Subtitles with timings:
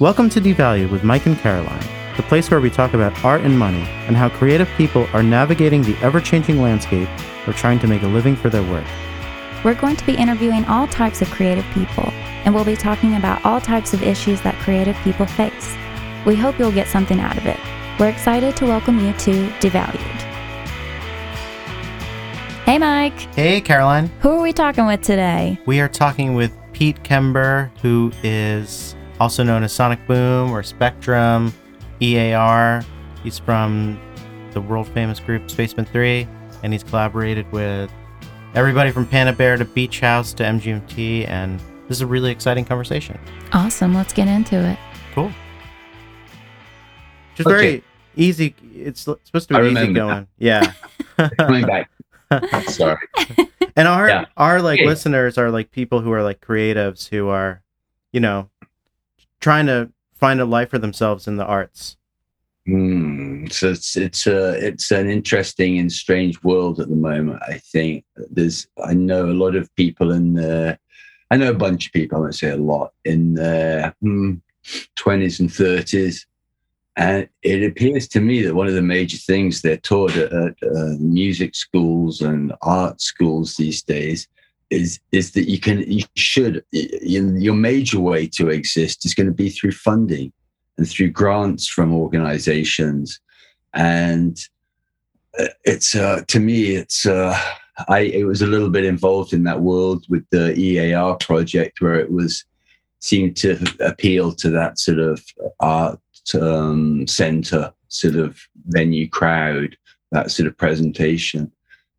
[0.00, 1.84] Welcome to Devalued with Mike and Caroline,
[2.16, 5.82] the place where we talk about art and money and how creative people are navigating
[5.82, 7.08] the ever changing landscape
[7.48, 8.86] of trying to make a living for their work.
[9.64, 12.04] We're going to be interviewing all types of creative people,
[12.44, 15.74] and we'll be talking about all types of issues that creative people face.
[16.24, 17.58] We hope you'll get something out of it.
[17.98, 19.98] We're excited to welcome you to Devalued.
[22.64, 23.18] Hey, Mike.
[23.34, 24.12] Hey, Caroline.
[24.20, 25.58] Who are we talking with today?
[25.66, 31.52] We are talking with Pete Kember, who is also known as Sonic Boom or Spectrum,
[32.00, 32.82] EAR.
[33.22, 34.00] He's from
[34.52, 36.26] the world famous group Spacemen 3,
[36.62, 37.90] and he's collaborated with
[38.54, 42.64] everybody from Panda Bear to Beach House to MGMT, and this is a really exciting
[42.64, 43.18] conversation.
[43.52, 43.94] Awesome.
[43.94, 44.78] Let's get into it.
[45.14, 45.32] Cool.
[47.34, 47.56] Just Okay.
[47.56, 47.84] very
[48.16, 48.54] easy.
[48.74, 50.26] It's supposed to be easy remember going.
[50.38, 50.72] Yeah.
[51.38, 51.90] Coming back.
[52.68, 52.98] Sorry.
[53.76, 54.24] and our Yeah.
[54.36, 54.86] our like Okay.
[54.86, 57.62] listeners are like people who are like creatives who are,
[58.12, 58.50] you know,
[59.40, 61.96] trying to find a life for themselves in the arts.
[62.66, 63.46] Hmm.
[63.46, 67.42] So it's it's a it's an interesting and strange world at the moment.
[67.48, 70.78] I think there's I know a lot of people in the
[71.30, 72.18] I know a bunch of people.
[72.18, 73.94] I won't say a lot in their
[74.96, 76.26] twenties and thirties,
[76.96, 80.56] and it appears to me that one of the major things they're taught at, at
[80.62, 84.28] uh, music schools and art schools these days
[84.70, 89.26] is is that you can you should you, your major way to exist is going
[89.26, 90.32] to be through funding
[90.76, 93.20] and through grants from organizations.
[93.74, 94.38] And
[95.38, 97.38] uh, it's uh, to me it's uh,
[97.88, 101.94] i it was a little bit involved in that world with the ear project where
[101.94, 102.44] it was
[103.00, 105.24] seemed to appeal to that sort of
[105.60, 106.00] art
[106.40, 109.76] um, center sort of venue crowd
[110.10, 111.52] that sort of presentation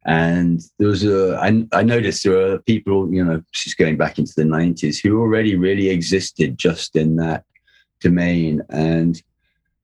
[0.06, 4.18] and there was a I, I noticed there are people you know she's going back
[4.18, 7.44] into the 90s who already really existed just in that
[8.00, 8.62] domain.
[8.70, 9.22] And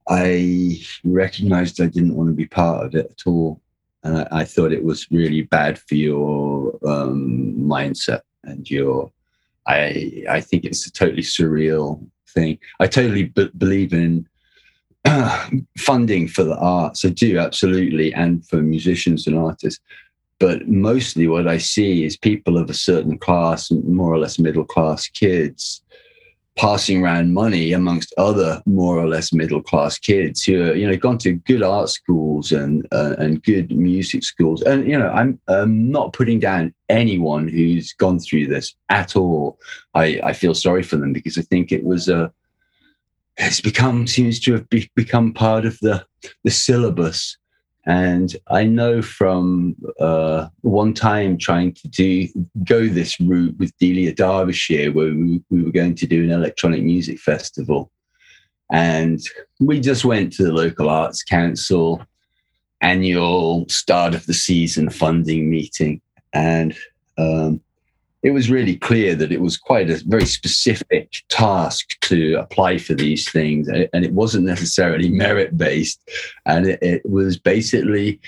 [0.08, 3.60] i recognized i didn't want to be part of it at all.
[4.04, 9.12] And i, I thought it was really bad for your um, mindset and your
[9.68, 12.06] i i think it's a totally surreal
[12.36, 12.60] thing.
[12.80, 14.28] I totally b- believe in
[15.78, 17.06] funding for the arts.
[17.06, 19.80] I do absolutely and for musicians and artists
[20.40, 24.66] but mostly what I see is people of a certain class, more or less middle
[24.66, 25.82] class kids,
[26.58, 30.96] passing around money amongst other more or less middle class kids who are, you know,
[30.96, 34.62] gone to good art schools and uh, and good music schools.
[34.62, 39.60] And you know, I'm um, not putting down anyone who's gone through this at all.
[39.94, 42.32] I, I feel sorry for them because I think it was a
[43.38, 46.06] it's become seems to have be, become part of the
[46.44, 47.38] the syllabus
[47.86, 52.28] and I know from uh, one time trying to do
[52.64, 56.84] go this route with Delia Derbyshire, where we, we were going to do an electronic
[56.84, 57.92] music festival,
[58.72, 59.20] and
[59.60, 62.04] we just went to the local arts council
[62.82, 66.02] annual start of the season funding meeting,
[66.34, 66.76] and
[67.18, 67.62] um,
[68.26, 72.96] it was really clear that it was quite a very specific task to apply for
[72.96, 76.02] these things, and it wasn't necessarily merit based,
[76.48, 78.20] and it, it was basically.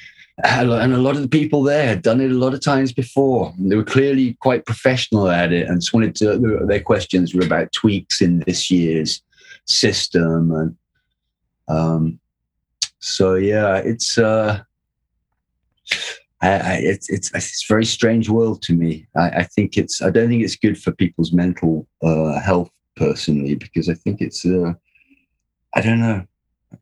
[0.44, 3.52] And a lot of the people there had done it a lot of times before.
[3.58, 6.38] They were clearly quite professional at it, and just wanted to.
[6.68, 9.24] Their questions were about tweaks in this year's
[9.66, 10.78] system, and
[11.68, 12.20] um,
[13.00, 14.62] so yeah, it's uh,
[16.42, 19.08] I, I, it's it's it's a very strange world to me.
[19.16, 23.56] I, I think it's I don't think it's good for people's mental uh, health personally
[23.56, 24.74] because I think it's uh,
[25.74, 26.26] I don't know.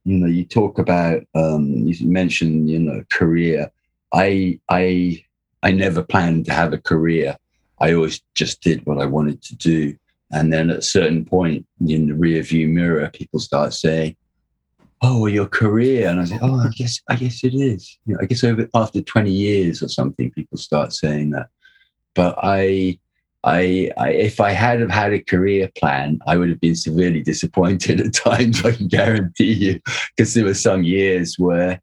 [0.03, 3.71] You know, you talk about um, you mentioned you know career.
[4.13, 5.23] I I
[5.63, 7.37] I never planned to have a career.
[7.79, 9.95] I always just did what I wanted to do,
[10.31, 14.17] and then at a certain point in the rear view mirror, people start saying,
[15.01, 16.09] oh well, your career.
[16.09, 17.97] And i said, oh i guess i guess it is.
[18.05, 21.47] You know, i guess over after 20 years or something people start saying that.
[22.13, 22.99] But i
[23.45, 27.21] I, I if i had have had a career plan i would have been severely
[27.31, 29.79] disappointed at times i can guarantee you
[30.09, 31.79] because there were some years where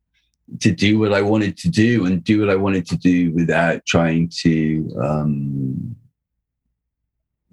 [0.58, 3.86] to do what i wanted to do and do what i wanted to do without
[3.86, 5.94] trying to um,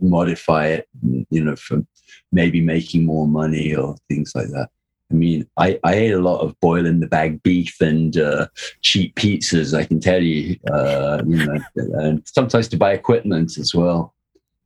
[0.01, 0.89] modify it
[1.30, 1.88] you know from
[2.31, 4.69] maybe making more money or things like that
[5.11, 8.47] I mean, I, I ate a lot of boil in the bag beef and uh,
[8.81, 9.77] cheap pizzas.
[9.77, 14.13] I can tell you, uh, you know, and sometimes to buy equipment as well.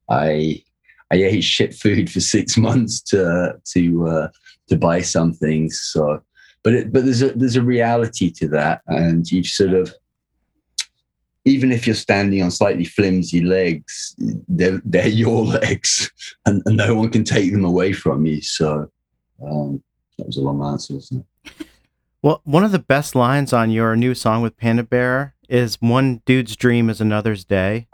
[0.09, 0.63] I
[1.11, 4.27] I ate shit food for six months to to uh,
[4.67, 5.79] to buy some things.
[5.81, 6.21] So,
[6.63, 9.93] but it, but there's a there's a reality to that, and you sort of
[11.45, 14.15] even if you're standing on slightly flimsy legs,
[14.49, 16.11] they're they're your legs,
[16.45, 18.41] and, and no one can take them away from you.
[18.41, 18.89] So
[19.45, 19.83] Um,
[20.17, 21.67] that was a long answer, wasn't it?
[22.21, 26.21] Well, one of the best lines on your new song with Panda Bear is "One
[26.25, 27.87] dude's dream is another's day."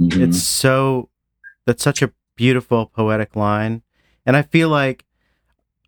[0.00, 0.28] Mhm.
[0.28, 1.08] It's so
[1.66, 3.82] that's such a beautiful poetic line,
[4.24, 5.04] and I feel like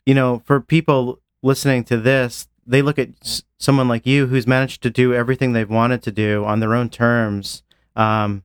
[0.04, 4.46] you know for people listening to this, they look at s- someone like you who's
[4.46, 7.62] managed to do everything they've wanted to do on their own terms.
[7.94, 8.42] Um,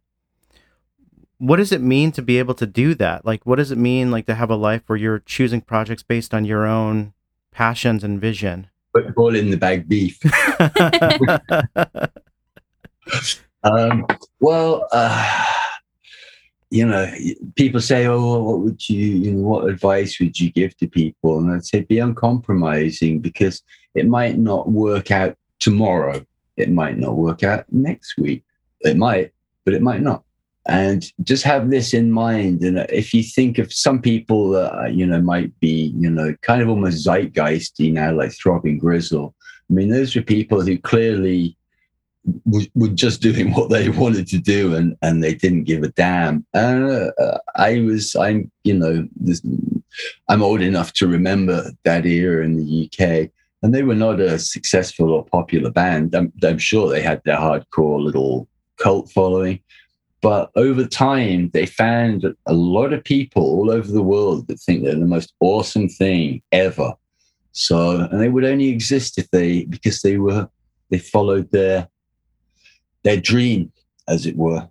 [1.38, 3.26] what does it mean to be able to do that?
[3.26, 6.34] Like, what does it mean like to have a life where you're choosing projects based
[6.34, 7.14] on your own
[7.52, 8.68] passions and vision?
[8.94, 10.20] Put all in the bag beef.
[13.66, 14.06] Um,
[14.40, 15.44] well, uh,
[16.70, 17.12] you know,
[17.56, 21.40] people say, "Oh, what would you, you know, what advice would you give to people?"
[21.40, 23.64] And I'd say, be uncompromising because
[23.96, 26.24] it might not work out tomorrow.
[26.58, 28.44] It might not work out next week.
[28.82, 29.32] It might,
[29.64, 30.24] but it might not.
[30.68, 32.62] And just have this in mind.
[32.64, 36.36] And if you think of some people that uh, you know might be, you know,
[36.42, 39.36] kind of almost zeitgeisty now, like Throbbing Gristle.
[39.70, 41.56] I mean, those were people who clearly
[42.46, 45.90] were, were just doing what they wanted to do and and they didn't give a
[45.90, 49.42] damn and uh, i was i'm you know this,
[50.30, 53.30] i'm old enough to remember that era in the uk
[53.64, 57.38] and they were not a successful or popular band i'm, I'm sure they had their
[57.38, 58.48] hardcore little
[58.78, 59.60] cult following
[60.26, 64.84] but over time they found a lot of people all over the world that think
[64.84, 66.94] they're the most awesome thing ever
[67.52, 67.78] so
[68.12, 70.50] and they would only exist if they because they were
[70.90, 71.88] they followed their
[73.06, 73.72] their dream,
[74.10, 74.68] as it were.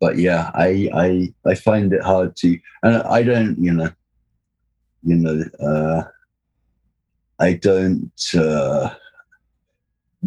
[0.00, 3.90] But yeah, I I I find it hard to, and I don't, you know,
[5.02, 6.04] you know, uh,
[7.38, 8.34] I don't.
[8.34, 8.94] Uh,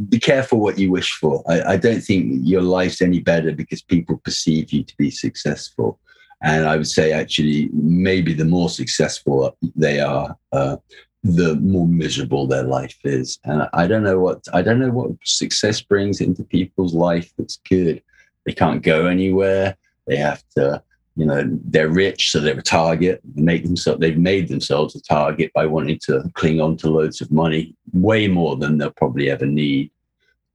[0.10, 1.44] be careful what you wish for.
[1.48, 6.00] I, I don't think your life's any better because people perceive you to be successful.
[6.44, 10.78] And I would say, actually, maybe the more successful they are, uh,
[11.24, 13.40] the more miserable their life is.
[13.44, 17.60] And I don't know what I don't know what success brings into people's life that's
[17.68, 18.04] good.
[18.46, 19.76] They can't go anywhere.
[20.06, 20.82] They have to,
[21.18, 23.20] you know, they're rich, so they're a target.
[23.24, 27.22] They make themselves they've made themselves a target by wanting to cling on to loads
[27.22, 29.90] of money, way more than they'll probably ever need.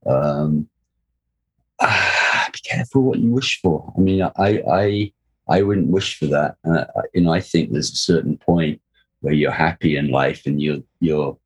[0.05, 0.69] Um,
[1.81, 3.93] ah, be careful what you wish for.
[3.97, 5.13] I mean, I I
[5.49, 6.55] I wouldn't wish for that.
[6.63, 8.79] Uh, you know, I think there's a certain point
[9.19, 11.37] where you're happy in life and you're you're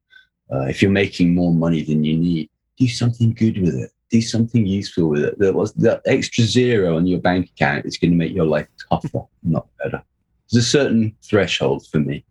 [0.53, 3.91] uh, if you're making more money than you need, do something good with it.
[4.09, 5.39] Do something useful with it.
[5.39, 8.67] That was that extra zero on your bank account is going to make your life
[8.89, 10.01] tougher, not better.
[10.49, 12.23] There's a certain threshold for me,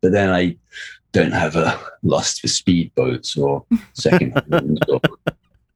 [0.00, 0.56] but then I
[1.12, 3.64] don't have a lust for speedboats or
[3.94, 5.00] second hands or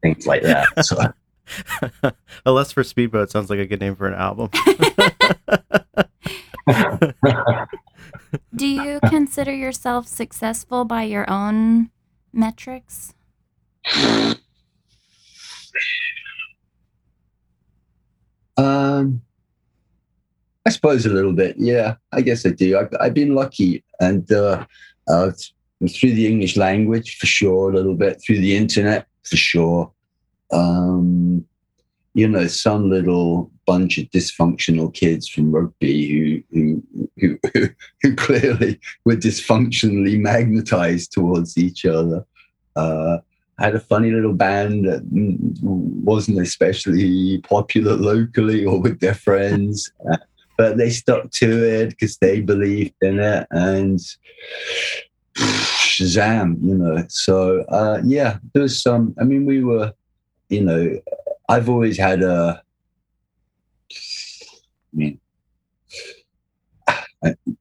[0.02, 0.84] things like that.
[0.84, 0.96] So
[2.46, 4.50] a lust for speedboat sounds like a good name for an album.
[8.54, 11.90] Do you consider yourself successful by your own
[12.32, 13.14] metrics?
[18.58, 19.22] Um,
[20.66, 21.56] I suppose a little bit.
[21.58, 22.78] Yeah, I guess I do.
[22.78, 24.66] I've, I've been lucky, and uh,
[25.08, 25.30] uh,
[25.88, 29.90] through the English language for sure, a little bit through the internet for sure.
[30.52, 31.46] Um,
[32.14, 36.82] you know, some little bunch of dysfunctional kids from rugby who
[37.16, 37.68] who who,
[38.02, 42.26] who clearly were dysfunctionally magnetized towards each other.
[42.76, 43.18] Uh,
[43.58, 45.02] had a funny little band that
[45.62, 50.16] wasn't especially popular locally or with their friends, uh,
[50.56, 54.00] but they stuck to it because they believed in it and
[55.36, 57.04] Shazam, you know.
[57.08, 59.14] So uh, yeah, there was some.
[59.20, 59.92] I mean, we were,
[60.48, 61.00] you know,
[61.48, 62.62] I've always had a.
[63.90, 65.20] I mean,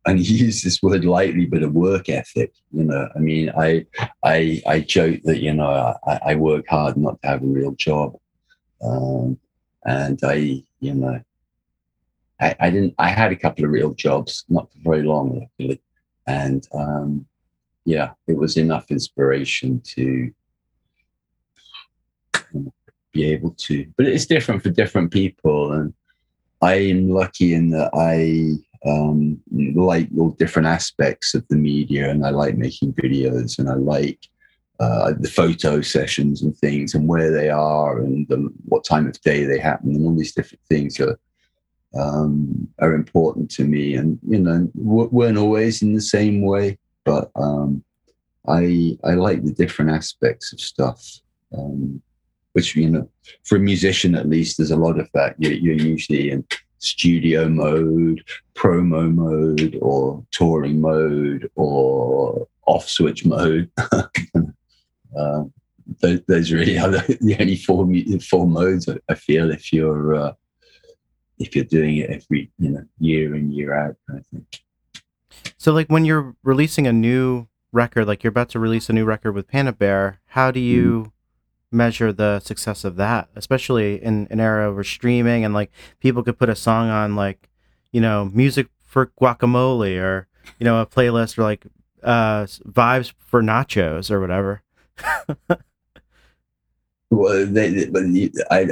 [0.08, 2.54] I, and use this word lightly, but a work ethic.
[2.72, 3.86] You know, I mean, I
[4.24, 7.72] I I joke that you know I, I work hard not to have a real
[7.74, 8.16] job,
[8.82, 9.38] um,
[9.86, 11.20] and I you know
[12.40, 15.82] I, I didn't I had a couple of real jobs, not for very long luckily,
[16.26, 17.26] and um,
[17.86, 20.32] yeah, it was enough inspiration to
[23.12, 23.86] be able to.
[23.98, 25.94] But it's different for different people, and
[26.62, 29.42] I'm lucky in that I um,
[29.76, 34.20] like all different aspects of the media, and I like making videos, and I like
[34.80, 39.20] uh, the photo sessions and things, and where they are, and the, what time of
[39.22, 41.20] day they happen, and all these different things are
[41.98, 47.32] um, are important to me, and you know weren't always in the same way, but
[47.36, 47.84] um,
[48.48, 51.04] I I like the different aspects of stuff.
[51.58, 52.02] Um,
[52.58, 53.08] which you know,
[53.44, 55.36] for a musician at least, there's a lot of that.
[55.38, 56.44] You're, you're usually in
[56.80, 58.24] studio mode,
[58.56, 63.70] promo mode, or touring mode, or off switch mode.
[63.92, 65.44] uh,
[66.02, 67.88] those, those, really are the, only four
[68.22, 70.34] four modes I feel if you're uh,
[71.40, 73.96] if you're doing it every you know year in year out.
[74.10, 74.62] I think.
[75.58, 79.06] So, like when you're releasing a new record, like you're about to release a new
[79.06, 81.12] record with Panda Bear, how do you mm.
[81.72, 83.30] Measure the success of that?
[83.36, 87.50] Especially in an era where streaming and like people could put a song on like,
[87.92, 90.28] you know, music for guacamole or
[90.60, 91.66] you know a playlist or like
[92.04, 94.64] uh vibes for nachos or whatever.
[97.10, 98.04] Well, they, but
[98.52, 98.68] I,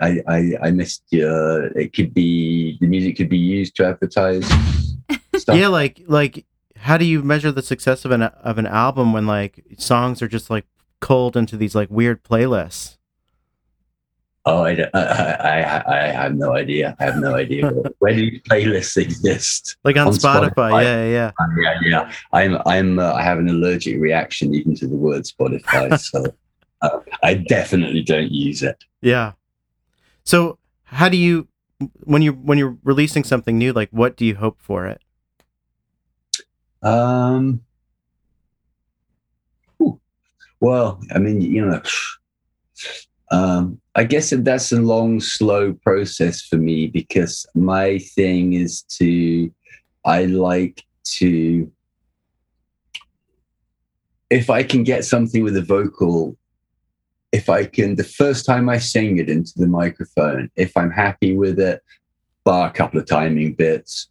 [0.00, 1.04] I, I, I missed.
[1.14, 4.44] Uh, it could be the music could be used to advertise.
[5.36, 5.56] Stuff.
[5.56, 6.44] Yeah, like like
[6.76, 10.28] how do you measure the success of an of an album when like songs are
[10.28, 10.66] just like
[11.06, 12.96] cold into these like weird playlists?
[14.44, 16.96] Oh, I, I, I, I have no idea.
[16.98, 17.70] I have no idea.
[18.00, 19.76] Where do playlists exist?
[19.84, 20.50] Like on, on Spotify.
[20.50, 20.82] Spotify.
[20.82, 22.12] Yeah, yeah, uh, yeah, yeah.
[22.32, 25.96] I'm, I'm, uh, I have an allergic reaction even to the word Spotify.
[26.10, 26.24] so
[26.82, 28.82] uh, I definitely don't use it.
[29.00, 29.32] Yeah.
[30.24, 31.46] So, how do you,
[32.02, 35.00] when you when you're releasing something new, like what do you hope for it?
[36.82, 37.65] Um.
[40.60, 41.82] Well, I mean, you know,
[43.30, 49.50] um, I guess that's a long, slow process for me because my thing is to,
[50.04, 50.84] I like
[51.16, 51.70] to,
[54.30, 56.36] if I can get something with a vocal,
[57.32, 61.36] if I can, the first time I sing it into the microphone, if I'm happy
[61.36, 61.82] with it,
[62.44, 64.08] bar a couple of timing bits,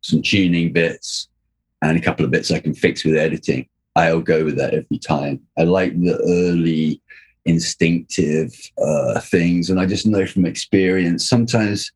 [0.00, 1.28] some tuning bits,
[1.82, 3.68] and a couple of bits I can fix with editing.
[3.96, 5.40] I'll go with that every time.
[5.58, 7.02] I like the early
[7.44, 11.28] instinctive uh, things, and I just know from experience.
[11.28, 11.90] Sometimes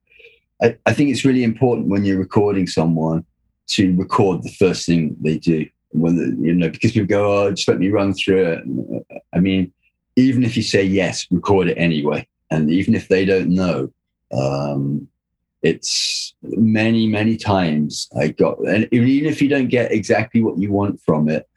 [0.62, 3.24] I, I think it's really important when you're recording someone
[3.68, 5.66] to record the first thing they do.
[5.92, 9.72] When you know, because people go, "Oh, just let me run through it." I mean,
[10.16, 13.92] even if you say yes, record it anyway, and even if they don't know,
[14.36, 15.06] um,
[15.64, 20.70] it's many many times i got and even if you don't get exactly what you
[20.70, 21.48] want from it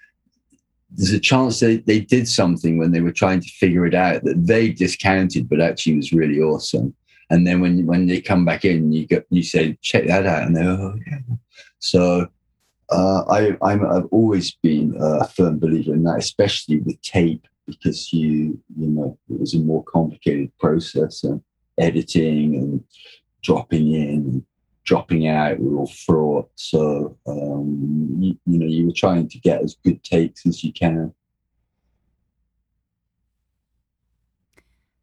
[0.92, 4.24] there's a chance that they did something when they were trying to figure it out
[4.24, 6.96] that they discounted but actually was really awesome.
[7.30, 10.44] And then when when they come back in you get you say check that out.
[10.44, 11.20] And they oh yeah.
[11.80, 12.28] So
[12.90, 18.14] uh, I, I'm, I've always been a firm believer in that, especially with tape, because
[18.14, 21.42] you, you know, it was a more complicated process and
[21.78, 22.84] editing and
[23.44, 24.46] dropping in,
[24.88, 26.50] dropping out were all fraught.
[26.56, 30.74] So um, you, you know you were trying to get as good takes as you
[30.74, 31.14] can.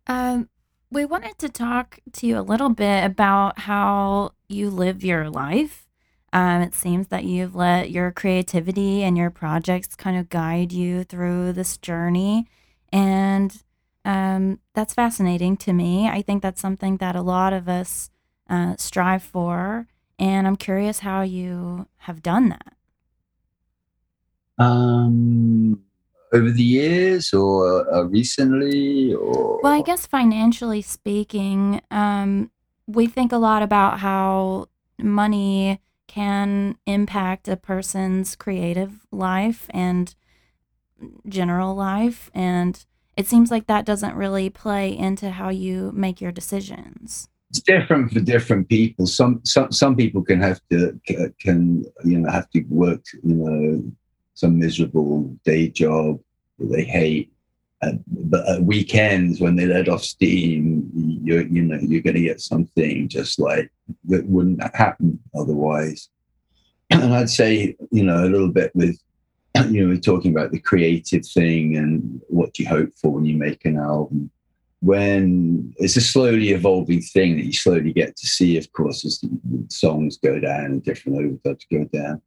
[0.06, 0.48] Um,
[0.90, 5.86] we wanted to talk to you a little bit about how you live your life.
[6.32, 11.04] Um, it seems that you've let your creativity and your projects kind of guide you
[11.04, 12.46] through this journey.
[12.92, 13.56] And
[14.04, 16.08] um, that's fascinating to me.
[16.08, 18.10] I think that's something that a lot of us
[18.48, 19.86] uh, strive for.
[20.18, 22.76] And I'm curious how you have done that.
[24.56, 25.82] Um,
[26.34, 32.50] over the years or uh, recently or well i guess financially speaking um,
[32.86, 34.66] we think a lot about how
[34.98, 40.14] money can impact a person's creative life and
[41.28, 42.84] general life and
[43.16, 48.12] it seems like that doesn't really play into how you make your decisions it's different
[48.12, 49.06] for different people.
[49.06, 50.98] Some some some people can have to
[51.38, 53.92] can you know have to work you know
[54.34, 56.18] some miserable day job
[56.58, 57.32] that they hate.
[57.80, 60.90] Uh, but at weekends when they let off steam,
[61.22, 63.70] you you know you're going to get something just like
[64.06, 66.08] that wouldn't happen otherwise.
[66.90, 68.98] And I'd say you know a little bit with
[69.68, 73.36] you know we're talking about the creative thing and what you hope for when you
[73.36, 74.32] make an album
[74.84, 79.18] when it's a slowly evolving thing that you slowly get to see, of course, as
[79.18, 82.20] the songs go down and different overdubs go down.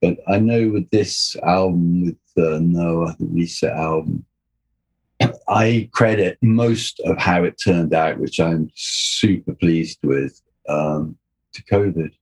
[0.00, 4.24] But I know with this album, with uh, Noah, the Reset album,
[5.48, 11.18] I credit most of how it turned out, which I'm super pleased with, um,
[11.54, 12.12] to COVID.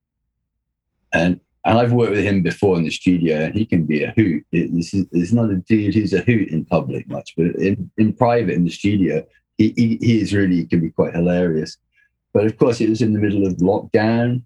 [1.12, 4.12] And and I've worked with him before in the studio, and he can be a
[4.16, 4.44] hoot.
[4.52, 7.90] It, this is, it's not a dude who's a hoot in public much, but in,
[7.96, 9.26] in private in the studio,
[9.58, 11.76] he, he, he is really can be quite hilarious.
[12.32, 14.42] But of course, it was in the middle of lockdown,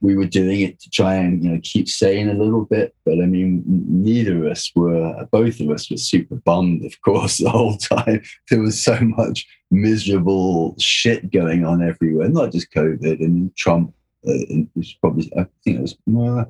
[0.00, 2.94] we were doing it to try and you know keep sane a little bit.
[3.04, 7.38] But I mean, neither of us were, both of us were super bummed, of course,
[7.42, 8.22] the whole time.
[8.50, 13.94] There was so much miserable shit going on everywhere, not just COVID and Trump.
[14.24, 16.44] Uh, it was probably, I think it was, uh,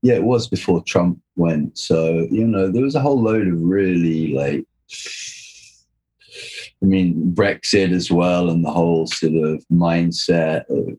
[0.00, 1.76] yeah, it was before Trump went.
[1.76, 4.64] So, you know, there was a whole load of really like,
[6.82, 10.98] I mean, Brexit as well, and the whole sort of mindset of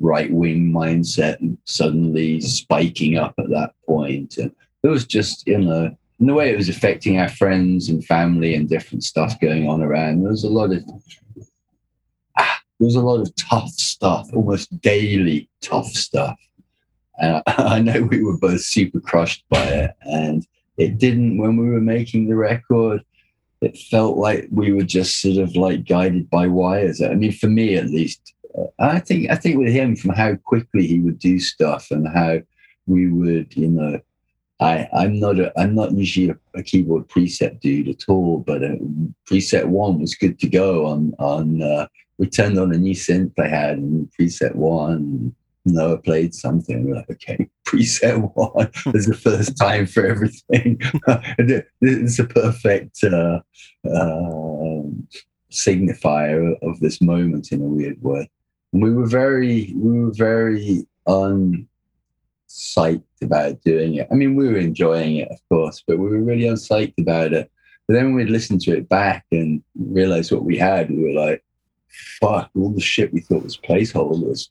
[0.00, 4.36] right wing mindset suddenly spiking up at that point.
[4.38, 4.52] And
[4.82, 8.54] it was just, you know, in the way it was affecting our friends and family
[8.54, 10.22] and different stuff going on around.
[10.22, 10.82] There was a lot of
[12.38, 16.38] ah, there was a lot of tough stuff, almost daily tough stuff.
[17.18, 19.90] And I know we were both super crushed by it.
[20.02, 23.02] And it didn't when we were making the record,
[23.64, 27.02] it felt like we were just sort of like guided by wires.
[27.02, 28.34] I mean, for me at least,
[28.78, 32.40] I think I think with him from how quickly he would do stuff and how
[32.86, 34.00] we would, you know,
[34.60, 38.62] I I'm not a I'm not usually a, a keyboard preset dude at all, but
[38.62, 38.76] uh,
[39.28, 41.62] preset one was good to go on on.
[41.62, 41.86] Uh,
[42.18, 45.34] we turned on a new synth I had and preset one.
[45.64, 46.86] Noah played something.
[46.86, 50.80] We're like, okay, preset one is the first time for everything.
[51.80, 53.40] it's a perfect uh,
[53.88, 54.82] uh,
[55.50, 58.28] signifier of this moment in a weird way
[58.74, 61.68] we were very we were very unpsyched
[63.22, 64.08] about doing it.
[64.10, 67.50] I mean, we were enjoying it, of course, but we were really unpsyched about it.
[67.86, 71.44] But then we'd listen to it back and realize what we had, we were like,
[72.20, 74.48] fuck, all the shit we thought was placeholders,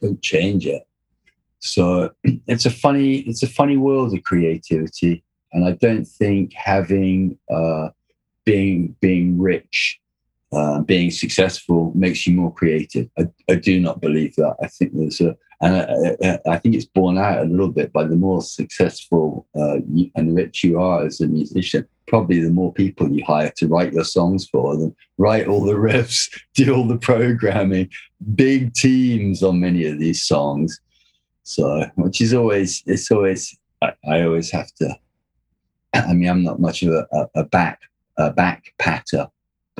[0.00, 0.86] don't change it.
[1.58, 2.10] So
[2.46, 5.24] it's a funny, it's a funny world of creativity.
[5.52, 7.88] And I don't think having uh
[8.44, 10.00] being being rich
[10.52, 13.08] uh, being successful makes you more creative.
[13.18, 14.56] I, I, do not believe that.
[14.60, 18.04] I think there's a, and I, I, think it's borne out a little bit by
[18.04, 19.76] the more successful uh,
[20.14, 23.92] and rich you are as a musician, probably the more people you hire to write
[23.92, 27.90] your songs for them, write all the riffs, do all the programming,
[28.34, 30.80] big teams on many of these songs.
[31.42, 34.96] So, which is always, it's always, I, I always have to,
[35.94, 37.80] I mean, I'm not much of a, a, a back,
[38.16, 39.28] a back patter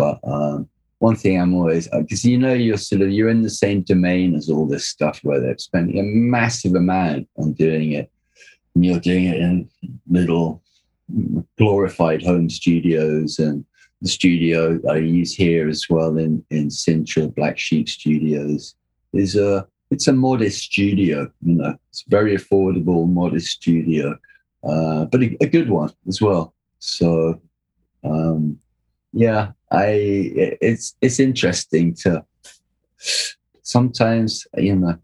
[0.00, 0.66] but um,
[1.00, 3.82] one thing I'm always because uh, you know you're sort of you're in the same
[3.82, 8.10] domain as all this stuff where they're spending a massive amount on doing it,
[8.74, 9.68] and you're doing it in
[10.08, 10.62] little
[11.58, 13.64] glorified home studios and
[14.02, 18.74] the studio I use here as well in in Sintra Black Sheep Studios
[19.12, 24.16] is a it's a modest studio, you know, it's very affordable, modest studio,
[24.62, 26.54] uh, but a, a, good one as well.
[26.78, 27.40] So,
[28.04, 28.58] um,
[29.12, 29.86] yeah, I
[30.60, 32.24] it's it's interesting to
[33.62, 34.98] sometimes you know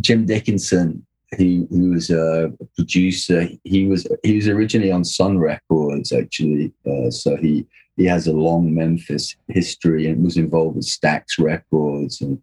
[0.00, 1.04] Jim Dickinson
[1.36, 7.10] he, he was a producer he was he was originally on Sun Records actually uh,
[7.10, 12.40] so he he has a long Memphis history and was involved with Stax Records and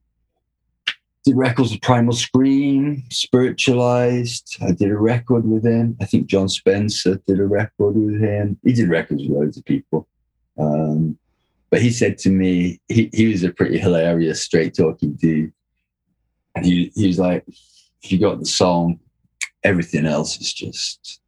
[1.25, 4.57] did records with Primal Scream, Spiritualized.
[4.61, 5.97] I did a record with him.
[5.99, 8.59] I think Jon Spencer did a record with him.
[8.63, 10.07] He did records with loads of people.
[10.57, 11.17] Um,
[11.69, 15.51] but he said to me, he, he was a pretty hilarious, straight talking dude.
[16.55, 17.43] And he, he was like,
[18.01, 18.99] if you got the song,
[19.63, 21.19] everything else is just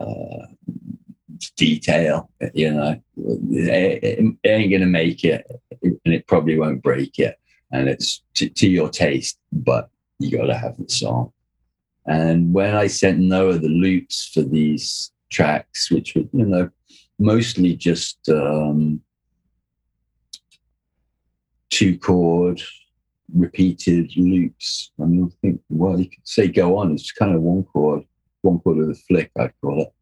[0.00, 0.46] uh,
[1.56, 5.46] detail, you know, it, it, it ain't going to make it
[5.82, 7.38] and it probably won't break it.
[7.70, 11.32] And it's to, to your taste, but you got to have the song.
[12.06, 16.70] And when I sent Noah the loops for these tracks, which were, you know,
[17.22, 19.00] mostly just um,
[21.70, 22.60] two chord
[23.34, 24.90] repeated loops.
[25.00, 26.92] I mean, I think, well, you could say go on.
[26.92, 28.02] It's kind of one chord,
[28.42, 29.92] one chord of the flick, I'd call it.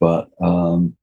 [0.00, 0.96] But um,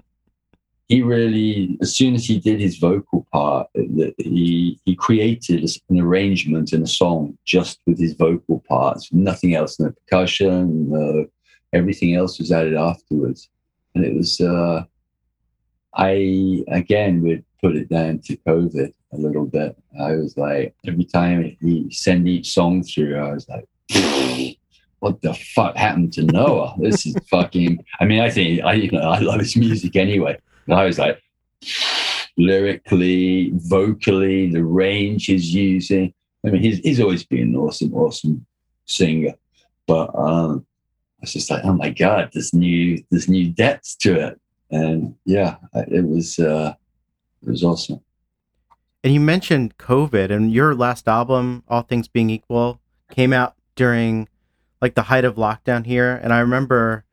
[0.88, 6.74] he really, as soon as he did his vocal part, he he created an arrangement
[6.74, 11.30] in a song just with his vocal parts, nothing else, no percussion,
[11.74, 13.50] everything else was added afterwards,
[13.94, 14.40] and it was.
[14.40, 14.84] Uh,
[15.94, 19.76] I again would put it down to COVID a little bit.
[20.00, 23.66] I was like, every time he send each song through, I was like,
[25.00, 26.76] what the fuck happened to Noah?
[26.80, 27.84] This is fucking.
[28.00, 30.38] I mean, I think I you know I love his music anyway.
[30.68, 31.22] And I was like,
[32.38, 36.14] lyrically, vocally, the range he's using.
[36.46, 38.46] I mean, he's he's always been an awesome, awesome
[38.86, 39.34] singer,
[39.88, 40.66] but um,
[41.20, 44.40] I was just like, oh my god, there's new there's new depths to it
[44.72, 46.74] and yeah, it was uh,
[47.42, 48.02] it was awesome.
[49.04, 54.28] And you mentioned COVID, and your last album, All Things Being Equal, came out during
[54.82, 57.06] like the height of lockdown here, and I remember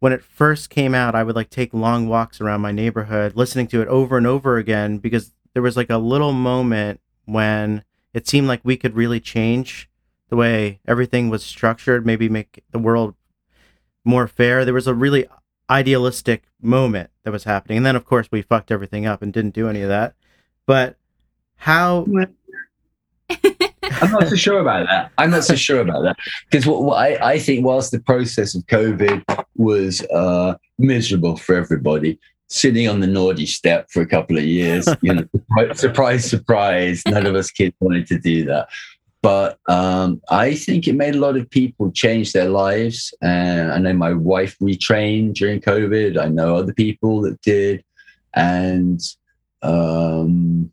[0.00, 3.68] when it first came out, I would like take long walks around my neighborhood, listening
[3.68, 7.84] to it over and over again because there was like a little moment when
[8.14, 9.88] it seemed like we could really change
[10.30, 13.14] the way everything was structured, maybe make the world
[14.04, 14.64] more fair.
[14.64, 15.26] There was a really
[15.70, 17.78] idealistic moment that was happening.
[17.78, 20.14] And then, of course, we fucked everything up and didn't do any of that.
[20.66, 20.96] But
[21.56, 22.06] how.
[24.02, 25.12] I'm not so sure about that.
[25.18, 26.16] I'm not so sure about that
[26.50, 29.24] because what, what, I, I think, whilst the process of COVID
[29.56, 34.88] was uh, miserable for everybody, sitting on the naughty step for a couple of years,
[35.02, 35.24] you know,
[35.74, 38.68] surprise, surprise, none of us kids wanted to do that.
[39.22, 43.12] But um, I think it made a lot of people change their lives.
[43.20, 46.18] And I know my wife retrained during COVID.
[46.18, 47.84] I know other people that did.
[48.34, 49.00] And
[49.62, 50.72] um,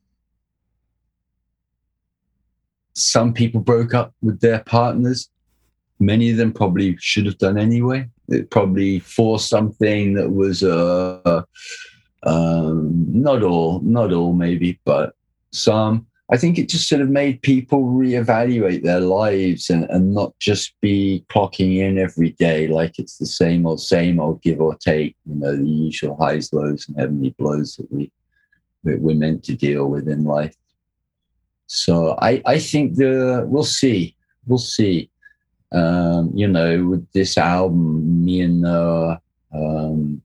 [2.93, 5.29] some people broke up with their partners.
[5.99, 8.07] Many of them probably should have done anyway.
[8.29, 11.43] It probably forced something that was uh,
[12.23, 15.15] um, not all, not all maybe, but
[15.51, 16.07] some.
[16.29, 20.73] I think it just sort of made people reevaluate their lives and, and not just
[20.81, 25.15] be clocking in every day like it's the same old, same old, give or take,
[25.25, 28.11] you know, the usual highs, lows, and heavenly blows that we
[28.83, 30.55] we're meant to deal with in life.
[31.67, 35.09] So I, I think the we'll see, we'll see.
[35.73, 39.19] Um, you know, with this album, me and Noah
[39.53, 40.21] um,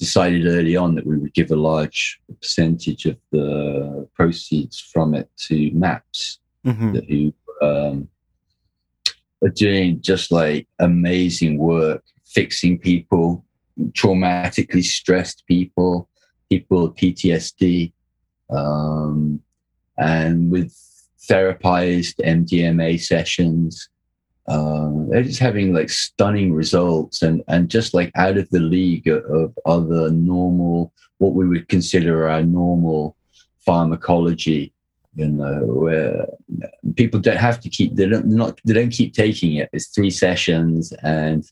[0.00, 5.28] decided early on that we would give a large percentage of the proceeds from it
[5.36, 6.96] to MAPS, mm-hmm.
[7.06, 8.08] who um,
[9.44, 13.44] are doing just like amazing work, fixing people,
[13.90, 16.08] traumatically stressed people,
[16.48, 17.92] people with PTSD,
[18.48, 19.42] um,
[19.98, 20.74] and with
[21.28, 23.90] therapized MDMA sessions
[24.48, 29.06] um, they're just having like stunning results and and just like out of the league
[29.06, 33.16] of, other normal what we would consider our normal
[33.60, 34.72] pharmacology
[35.16, 36.26] you know where
[36.96, 39.68] people don't have to keep they don't not they don't keep taking it.
[39.72, 41.44] It's three sessions and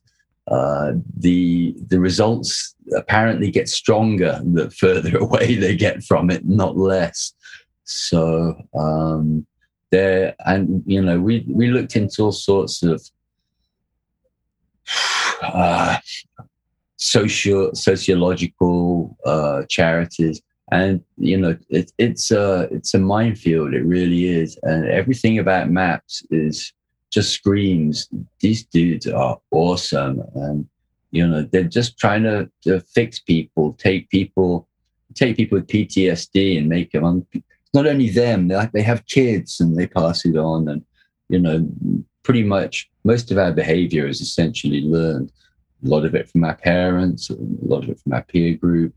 [0.48, 6.76] uh, the the results apparently get stronger the further away they get from it not
[6.76, 7.34] less.
[7.84, 9.46] So um,
[9.90, 13.02] there and you know we we looked into all sorts of
[15.42, 15.98] uh,
[16.96, 20.42] social sociological uh, charities.
[20.70, 24.58] And you know it, it's a it's a minefield it really is.
[24.64, 26.72] And everything about MAPS is
[27.10, 28.08] just screams
[28.40, 30.22] these dudes are awesome.
[30.34, 30.68] And
[31.10, 34.68] you know they're just trying to, to fix people take people
[35.14, 37.26] take people with ptsd and make them
[37.74, 40.68] not only them, they, they have kids and they pass it on.
[40.68, 40.84] And,
[41.28, 41.68] you know,
[42.22, 45.32] pretty much most of our behavior is essentially learned.
[45.84, 48.92] A lot of it from our parents, a lot of it from our peer group,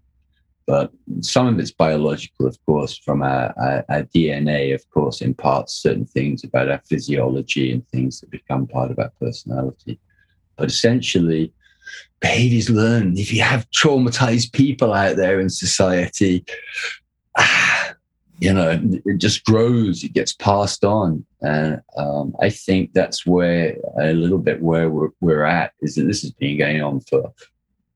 [0.72, 5.74] but some of it's biological, of course, from our, our, our, DNA, of course, imparts
[5.74, 10.00] certain things about our physiology and things that become part of our personality.
[10.56, 11.52] But essentially,
[12.20, 13.18] behaviors learned.
[13.18, 16.46] If you have traumatized people out there in society,
[17.38, 17.81] ah,
[18.42, 21.24] you know, it just grows, it gets passed on.
[21.42, 26.06] And um, I think that's where a little bit where we're, we're at is that
[26.06, 27.32] this has been going on for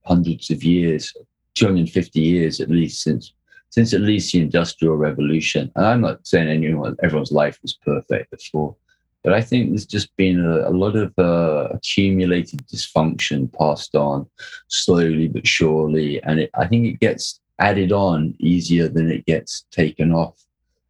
[0.05, 1.11] hundreds of years,
[1.55, 3.33] 250 years at least since
[3.71, 5.69] since at least the industrial revolution.
[5.75, 8.75] And I'm not saying anyone everyone's life was perfect before,
[9.23, 14.27] but I think there's just been a, a lot of uh, accumulated dysfunction passed on
[14.67, 19.65] slowly but surely, and it, I think it gets added on easier than it gets
[19.71, 20.45] taken off.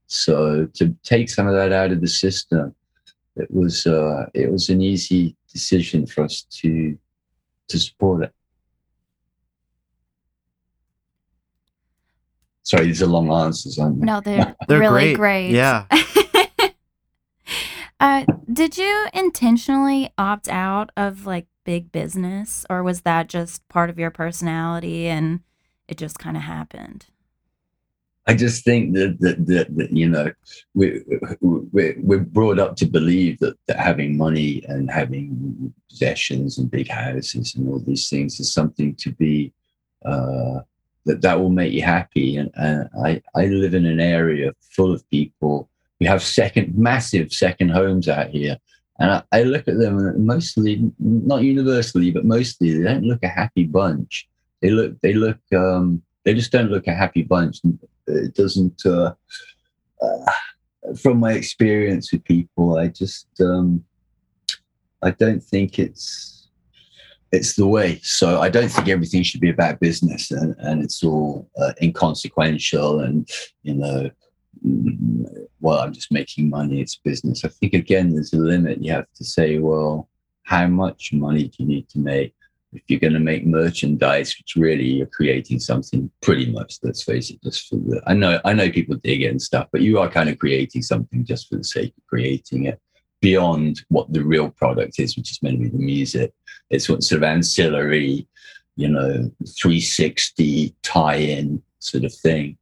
[0.08, 2.76] So to take some of that out of the system,
[3.36, 6.98] it was uh, it was an easy decision for us to
[7.68, 8.34] to support it.
[12.64, 13.78] Sorry, these are long answers.
[13.78, 14.06] Aren't they?
[14.06, 15.52] No, they're, they're really great.
[15.52, 15.52] great.
[15.52, 15.86] Yeah.
[18.00, 23.90] uh, did you intentionally opt out of like big business, or was that just part
[23.90, 25.42] of your personality and
[25.88, 27.08] it just kind of happened.
[28.28, 30.32] I just think that that, that, that you know
[30.74, 31.04] we
[31.42, 36.88] we're, we're brought up to believe that, that having money and having possessions and big
[36.88, 39.54] houses and all these things is something to be
[40.06, 40.62] uh,
[41.06, 42.38] that that will make you happy.
[42.38, 45.70] And, and I I live in an area full of people.
[46.00, 48.58] We have second massive second homes out here,
[48.98, 53.22] and I, I look at them and mostly not universally, but mostly they don't look
[53.22, 54.28] a happy bunch
[54.66, 57.60] they look they look um, they just don't look a happy bunch.
[58.08, 58.84] It doesn't.
[58.84, 59.14] Uh,
[60.02, 60.32] uh,
[60.98, 63.84] from my experience with people, I just um,
[65.04, 66.48] I don't think it's
[67.32, 68.00] it's the way.
[68.02, 73.02] So I don't think everything should be about business and, and it's all uh, inconsequential
[73.02, 73.30] and
[73.62, 74.10] you know
[75.60, 79.06] well i'm just making money it's business i think again there's a limit you have
[79.14, 80.10] to say well
[80.44, 82.34] how much money do you need to make
[82.76, 87.30] if you're going to make merchandise, it's really you're creating something pretty much, let's face
[87.30, 90.00] it, just for the, I know, I know people dig it and stuff, but you
[90.00, 92.80] are kind of creating something just for the sake of creating it
[93.22, 96.34] beyond what the real product is, which is mainly the music.
[96.70, 98.28] It's what sort of ancillary,
[98.76, 102.58] you know, 360 tie in sort of thing.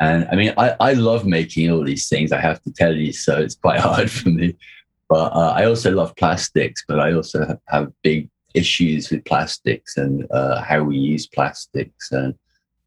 [0.00, 3.12] And I mean, I, I love making all these things, I have to tell you.
[3.12, 4.56] So it's quite hard for me.
[5.08, 9.96] But uh, I also love plastics, but I also have, have big issues with plastics
[9.96, 12.12] and uh, how we use plastics.
[12.12, 12.34] And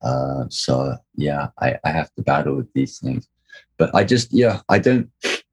[0.02, 3.28] uh, so, yeah, I, I have to battle with these things.
[3.78, 5.10] But I just, yeah, I don't,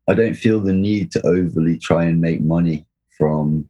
[0.08, 3.68] I don't feel the need to overly try and make money from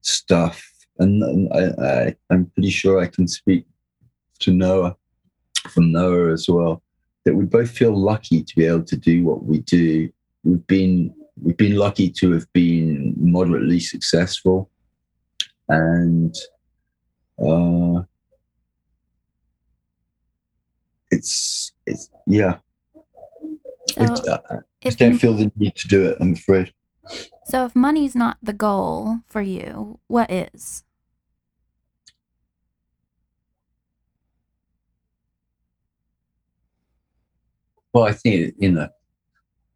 [0.00, 0.70] stuff.
[0.98, 3.66] And, and I, I, I'm pretty sure I can speak
[4.40, 4.96] to Noah
[5.70, 6.82] from Noah as well
[7.24, 10.10] that we both feel lucky to be able to do what we do.
[10.44, 14.70] We've been we've been lucky to have been moderately successful
[15.68, 16.34] and
[17.38, 18.02] uh,
[21.10, 22.58] it's it's yeah.
[23.90, 26.18] So it, uh, I just don't feel the need to do it.
[26.20, 26.72] I'm afraid.
[27.46, 30.82] So, if money's not the goal for you, what is?
[37.92, 38.88] Well, I think you know.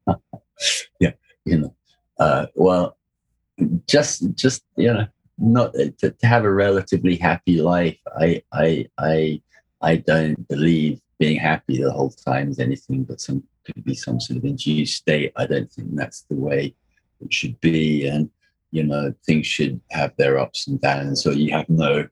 [1.01, 1.13] yeah,
[1.45, 1.75] you know.
[2.19, 2.97] Uh, well,
[3.87, 5.07] just just you know,
[5.39, 7.99] not uh, to, to have a relatively happy life.
[8.19, 9.43] I I I
[9.81, 14.21] I don't believe being happy the whole time is anything but some could be some
[14.21, 15.33] sort of induced state.
[15.37, 16.75] I don't think that's the way
[17.21, 18.31] it should be, and
[18.71, 21.23] you know things should have their ups and downs.
[21.23, 22.09] So you have no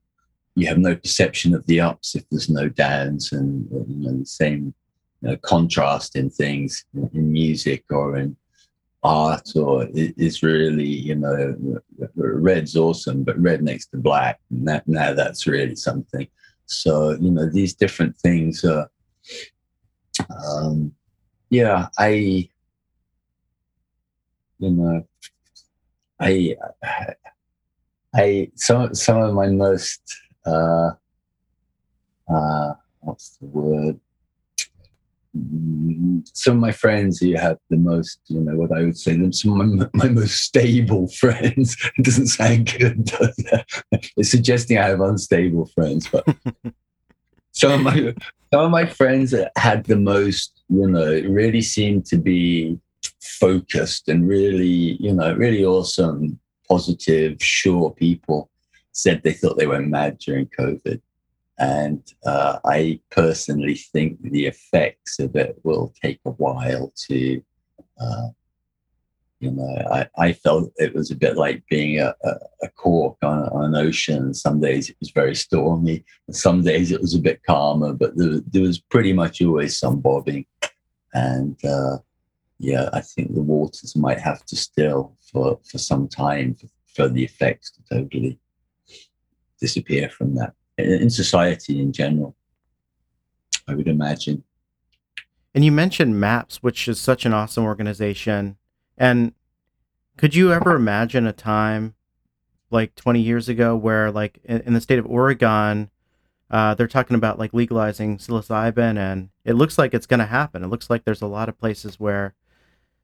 [0.55, 4.27] you have no perception of the ups if there's no downs, and you know the
[4.27, 4.75] same
[5.23, 8.37] you know, contrast in things in music or in
[9.07, 11.55] art or is really, you know,
[12.17, 16.27] red's awesome, but red next to black, now, now that's really something.
[16.67, 18.91] So, you know, these different things are,
[20.45, 20.93] um,
[21.51, 22.49] yeah, I,
[24.59, 25.07] you know,
[26.19, 26.57] I,
[28.13, 30.01] I, some, some of my most,
[30.45, 30.91] uh,
[32.29, 34.01] uh, what's the word?
[36.33, 39.33] Some of my friends who have the most, you know, what I would say, them
[39.33, 41.77] some of my, my most stable friends.
[41.97, 43.65] it doesn't sound good, does it?
[43.93, 46.25] Uh, it's suggesting I have unstable friends, but
[47.53, 48.15] some of my
[48.53, 52.79] some of my friends that had the most, you know, really seemed to be
[53.21, 58.49] focused and really, you know, really awesome, positive, sure people
[58.93, 61.01] said they thought they were mad during COVID.
[61.59, 67.43] And uh, I personally think the effects of it will take a while to,
[67.99, 68.29] uh,
[69.41, 73.17] you know, I, I felt it was a bit like being a, a, a cork
[73.23, 74.35] on, on, an ocean.
[74.35, 78.41] Some days it was very stormy, some days it was a bit calmer, but there,
[78.47, 80.45] there was pretty much always some bobbing.
[81.15, 81.99] And uh,
[82.59, 87.09] yeah, I think the waters might have to still for, for some time for, for
[87.09, 88.39] the effects to totally
[89.59, 92.35] disappear from that in society in general.
[93.69, 94.45] I would imagine.
[95.55, 98.59] And you mentioned MAPS, which is such an awesome organization.
[98.99, 99.33] And
[100.17, 101.95] could you ever imagine a time
[102.71, 105.91] like 20 years ago where, like, in, the state of Oregon,
[106.51, 110.63] uh, they're talking about like legalizing psilocybin, and it looks like it's going to happen.
[110.63, 112.35] It looks like there's a lot of places where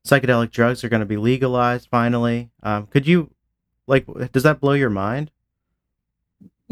[0.07, 2.51] psychedelic drugs are going to be legalized finally.
[2.63, 3.31] Um, could you,
[3.87, 5.31] like, does that blow your mind?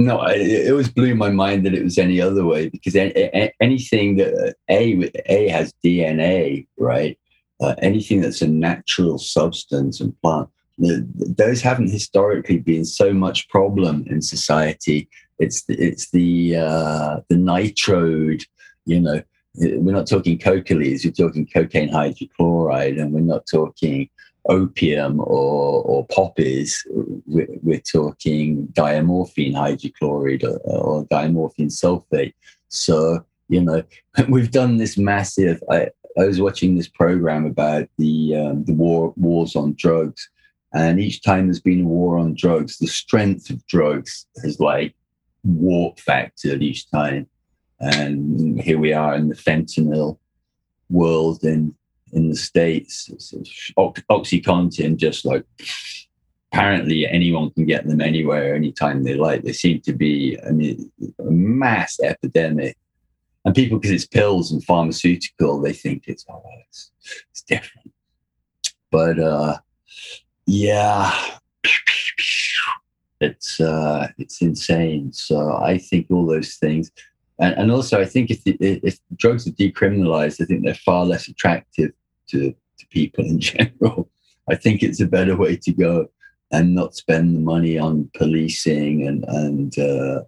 [0.01, 4.55] No, it was blew my mind that it was any other way because anything that
[4.71, 7.19] a a has DNA, right?
[7.61, 14.07] Uh, anything that's a natural substance and plant, those haven't historically been so much problem
[14.07, 15.07] in society.
[15.39, 18.47] It's the, it's the uh, the nitrode,
[18.87, 19.23] you know.
[19.57, 21.05] We're not talking coca leaves.
[21.05, 24.09] We're talking cocaine hydrochloride, and we're not talking
[24.49, 26.85] opium or, or poppies,
[27.27, 32.35] we're, we're talking diamorphine hydrochloride or, or diamorphine sulfate.
[32.69, 33.83] So, you know,
[34.29, 35.63] we've done this massive.
[35.71, 40.29] I, I was watching this program about the um, the war wars on drugs,
[40.75, 44.95] and each time there's been a war on drugs, the strength of drugs has like
[45.45, 47.27] warp factored each time.
[47.79, 50.19] And here we are in the fentanyl
[50.91, 51.75] world, and
[52.13, 53.11] in the states,
[53.79, 55.45] OxyContin just like
[56.53, 59.43] apparently anyone can get them anywhere, anytime they like.
[59.43, 62.77] They seem to be, I mean, a mass epidemic.
[63.45, 66.91] And people, because it's pills and pharmaceutical, they think it's, oh, it's,
[67.31, 67.93] it's different.
[68.91, 69.59] But uh,
[70.47, 71.13] yeah,
[73.21, 75.13] it's uh, it's insane.
[75.13, 76.91] So I think all those things,
[77.39, 81.07] and, and also I think if the, if drugs are decriminalized, I think they're far
[81.07, 81.93] less attractive
[82.31, 84.09] to to people in general.
[84.49, 86.11] I think it's a better way to go
[86.53, 90.23] and not spend the money on policing and and uh,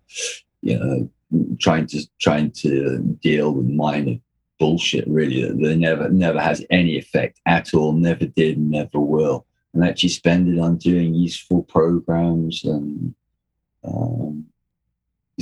[0.63, 1.11] you know
[1.59, 4.19] trying to trying to deal with minor
[4.59, 5.43] bullshit really.
[5.43, 9.47] That never never has any effect at all never did never will.
[9.75, 13.15] And actually spend it on doing useful programs and
[13.85, 14.47] um,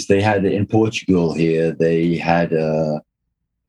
[0.09, 1.73] they had it in Portugal here.
[1.73, 3.03] They had a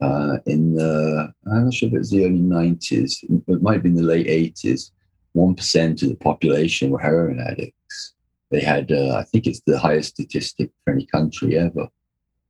[0.02, 3.84] uh, in the I'm not sure if it was the early 90s, it might have
[3.84, 4.92] been the late 80s.
[5.34, 8.14] One percent of the population were heroin addicts.
[8.50, 11.88] They had, uh, I think it's the highest statistic for any country ever.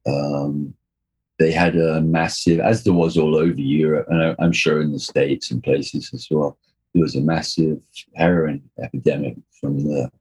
[0.08, 0.74] Um,
[1.38, 5.00] they had a massive, as there was all over Europe, and I'm sure in the
[5.00, 6.58] States and places as well,
[6.94, 7.80] there was a massive
[8.16, 10.12] heroin epidemic from the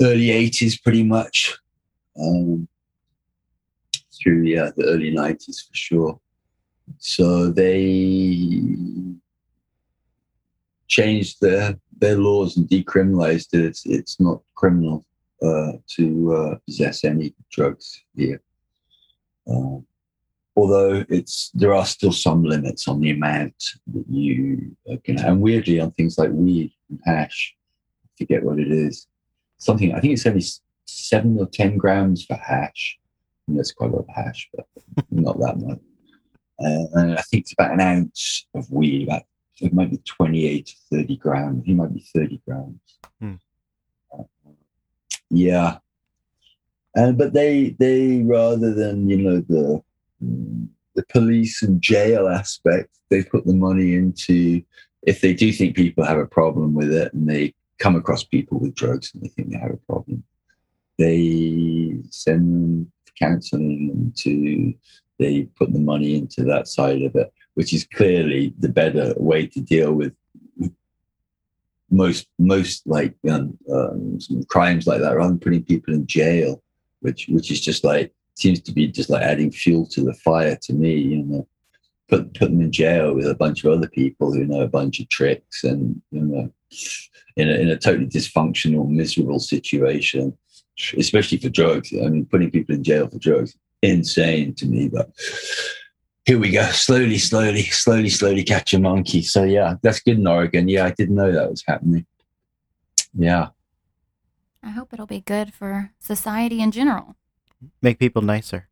[0.00, 1.58] early 80s, pretty much.
[2.18, 2.68] Um,
[4.22, 6.20] through yeah, the early 90s for sure.
[6.98, 8.60] So they
[10.88, 13.64] changed their their laws and decriminalized it.
[13.64, 15.06] It's, it's not criminal
[15.42, 18.42] uh, to uh, possess any drugs here.
[19.48, 19.78] Uh,
[20.56, 23.54] although it's there are still some limits on the amount
[23.92, 25.32] that you can have.
[25.32, 27.54] and weirdly on things like weed and hash
[28.04, 29.06] I forget what it is
[29.58, 30.44] something i think it's only
[30.86, 32.98] seven or ten grams for hash
[33.48, 34.66] that's quite a lot of hash but
[35.10, 35.78] not that much.
[36.60, 39.22] Uh, and i think it's about an ounce of weed about
[39.62, 41.64] it might be 28 to 30 grams.
[41.64, 42.80] He might be 30 grams.
[44.12, 44.24] Uh,
[45.30, 45.78] yeah.
[46.94, 49.82] And but they they rather than you know the
[50.94, 54.62] the police and jail aspect, they put the money into
[55.02, 58.58] if they do think people have a problem with it and they come across people
[58.58, 60.22] with drugs and they think they have a problem,
[60.98, 64.74] they send them counseling and to
[65.18, 69.46] they put the money into that side of it, which is clearly the better way
[69.46, 70.12] to deal with
[71.90, 76.62] most most like um, um, crimes like that rather than putting people in jail,
[77.00, 80.56] which which is just like seems to be just like adding fuel to the fire
[80.62, 80.94] to me.
[80.94, 81.48] You know,
[82.08, 85.00] put put them in jail with a bunch of other people who know a bunch
[85.00, 86.52] of tricks and you know,
[87.36, 90.36] in a, in a totally dysfunctional, miserable situation,
[90.96, 91.92] especially for drugs.
[91.92, 95.10] I mean, putting people in jail for drugs insane to me, but.
[96.24, 96.62] Here we go.
[96.70, 99.22] Slowly, slowly, slowly, slowly catch a monkey.
[99.22, 100.68] So yeah, that's good in Oregon.
[100.68, 102.06] Yeah, I didn't know that was happening.
[103.12, 103.48] Yeah.
[104.62, 107.16] I hope it'll be good for society in general
[107.80, 108.68] make people nicer.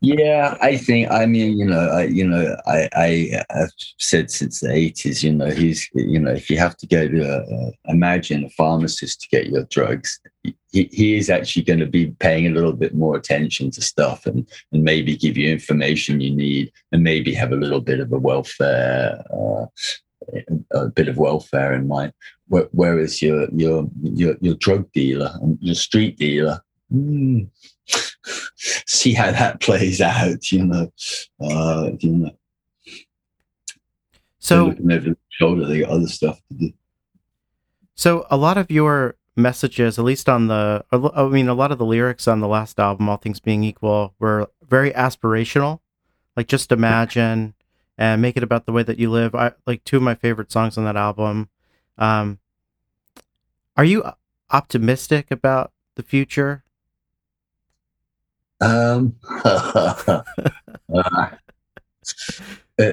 [0.00, 1.10] Yeah, I think.
[1.10, 5.32] I mean, you know, I, you know, I, I, have said since the eighties, you
[5.32, 9.28] know, he's, you know, if you have to go to a, imagine a pharmacist to
[9.28, 13.16] get your drugs, he, he is actually going to be paying a little bit more
[13.16, 17.56] attention to stuff and and maybe give you information you need and maybe have a
[17.56, 19.22] little bit of a welfare.
[19.32, 19.66] Uh,
[20.72, 22.12] a bit of welfare in mind.
[22.48, 26.60] Whereas your your your your drug dealer, your street dealer,
[26.92, 27.48] mm,
[28.86, 30.92] see how that plays out, you know.
[31.40, 32.30] Uh, you know.
[34.38, 36.72] So over the shoulder, they got other stuff to do.
[37.94, 41.78] So a lot of your messages, at least on the, I mean, a lot of
[41.78, 45.80] the lyrics on the last album, All Things Being Equal, were very aspirational.
[46.36, 47.54] Like just imagine
[47.98, 49.34] and make it about the way that you live.
[49.34, 51.48] I like two of my favorite songs on that album.
[51.98, 52.38] Um,
[53.76, 54.04] are you
[54.50, 56.62] optimistic about the future
[58.60, 60.22] um, uh,
[62.78, 62.92] uh,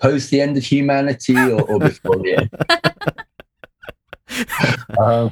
[0.00, 2.50] post the end of humanity or, or before the end?
[4.98, 5.30] um,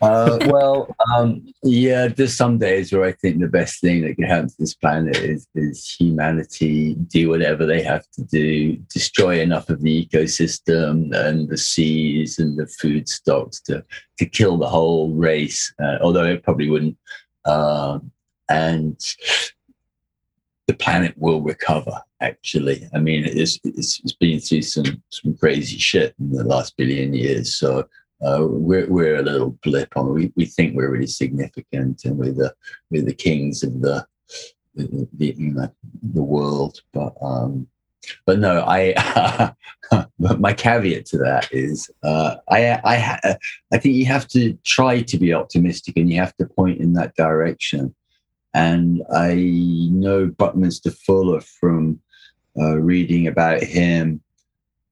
[0.00, 4.24] uh, well, um, yeah, there's some days where I think the best thing that can
[4.24, 9.68] happen to this planet is, is humanity do whatever they have to do, destroy enough
[9.68, 13.84] of the ecosystem and the seas and the food stocks to,
[14.18, 16.96] to kill the whole race, uh, although it probably wouldn't.
[17.44, 18.10] Um,
[18.48, 18.98] and
[20.66, 22.88] the planet will recover, actually.
[22.94, 27.12] I mean, it's, it's, it's been through some, some crazy shit in the last billion
[27.12, 27.54] years.
[27.54, 27.88] So
[28.22, 30.12] uh, we're, we're a little blip on.
[30.12, 32.54] We, we think we're really significant, and we're the
[32.90, 34.06] we're the kings of the
[34.74, 36.80] the, the the world.
[36.92, 37.66] But um,
[38.26, 39.54] but no, I.
[40.20, 43.36] but my caveat to that is, uh, I, I,
[43.72, 46.92] I think you have to try to be optimistic, and you have to point in
[46.94, 47.94] that direction.
[48.54, 49.34] And I
[49.90, 52.00] know Buckminster Fuller from
[52.58, 54.20] uh, reading about him.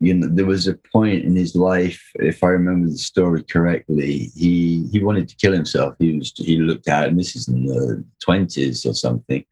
[0.01, 4.31] You know, there was a point in his life, if I remember the story correctly,
[4.37, 5.97] he he wanted to kill himself.
[5.99, 9.45] He was he looked out, and this is in the twenties or something.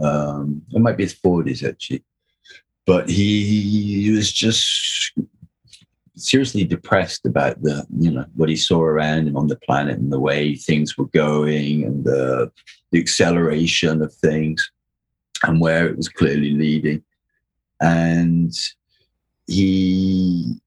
[0.00, 2.02] Um, it might be his forties actually,
[2.86, 5.12] but he, he was just
[6.16, 10.12] seriously depressed about the you know what he saw around him on the planet and
[10.12, 12.50] the way things were going and the,
[12.92, 14.70] the acceleration of things
[15.42, 17.02] and where it was clearly leading
[17.80, 18.52] and
[19.46, 20.60] he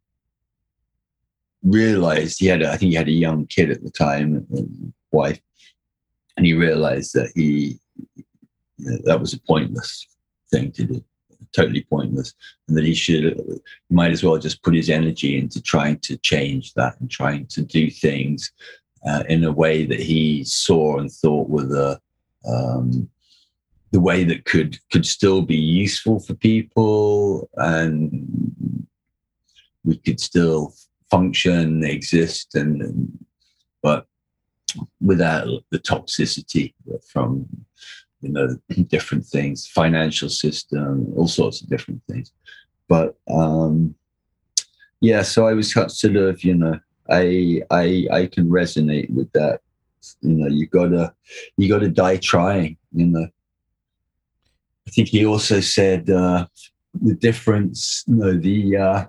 [1.63, 5.39] realized he had I think he had a young kid at the time and wife
[6.35, 7.79] and he realized that he
[8.77, 10.07] you know, that was a pointless
[10.51, 11.03] thing to do
[11.55, 12.33] totally pointless
[12.67, 13.39] and that he should
[13.89, 17.61] might as well just put his energy into trying to change that and trying to
[17.61, 18.51] do things
[19.07, 21.99] uh, in a way that he saw and thought were the
[22.47, 23.09] um,
[23.91, 28.55] the way that could could still be useful for people and
[29.87, 30.73] we could still
[31.09, 33.25] function exist and, and
[33.81, 34.05] but
[34.99, 36.73] without the toxicity
[37.11, 37.47] from
[38.21, 38.47] you know
[38.87, 42.31] different things financial system all sorts of different things.
[42.89, 43.95] But um
[44.99, 46.79] yeah so i was sort of you know
[47.09, 49.61] i i i can resonate with that.
[50.21, 51.13] You know you gotta
[51.57, 53.27] you gotta die trying you know.
[54.87, 56.47] I think he also said uh
[56.93, 59.05] the difference you know the uh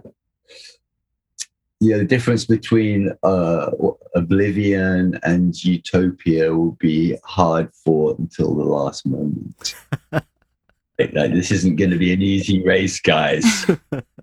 [1.81, 3.71] yeah, the difference between uh,
[4.15, 9.75] oblivion and utopia will be hard fought until the last moment.
[10.13, 13.45] like, this isn't going to be an easy race, guys.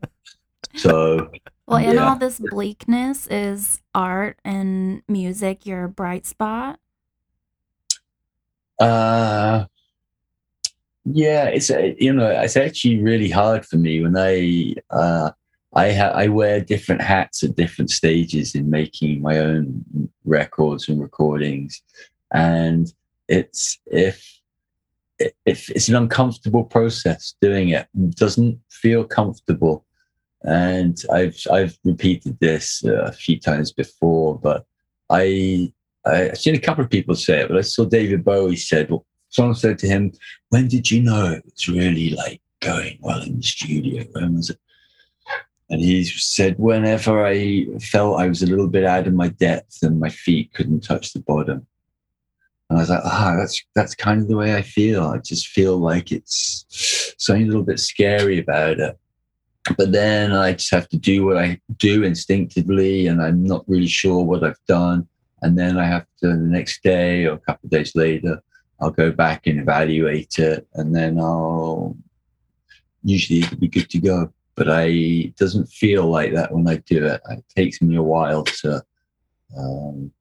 [0.75, 1.31] so,
[1.65, 6.79] well, in all this bleakness, is art and music your bright spot?
[8.79, 9.65] Uh,
[11.05, 15.31] yeah, it's you know it's actually really hard for me when I uh,
[15.75, 19.83] I ha- I wear different hats at different stages in making my own
[20.23, 21.81] records and recordings,
[22.33, 22.91] and
[23.27, 24.41] it's if
[25.45, 29.85] if it's an uncomfortable process doing it, it doesn't feel comfortable,
[30.43, 34.65] and I've I've repeated this a few times before, but
[35.09, 35.73] I
[36.05, 39.05] I've seen a couple of people say it, but I saw David Bowie said, well,
[39.29, 40.13] someone said to him,
[40.49, 44.05] "When did you know it was really like going well in the studio?
[44.13, 44.59] When was it?"
[45.69, 49.79] And he said, whenever I felt I was a little bit out of my depth
[49.81, 51.65] and my feet couldn't touch the bottom.
[52.69, 55.03] And I was like, ah, that's that's kind of the way I feel.
[55.05, 56.65] I just feel like it's
[57.17, 58.97] something a little bit scary about it.
[59.77, 63.87] But then I just have to do what I do instinctively, and I'm not really
[63.87, 65.07] sure what I've done.
[65.41, 68.41] And then I have to the next day or a couple of days later,
[68.79, 71.95] I'll go back and evaluate it, and then I'll
[73.03, 77.05] usually be good to go but I it doesn't feel like that when I do
[77.05, 77.21] it.
[77.29, 78.83] It takes me a while to,
[79.57, 80.11] um,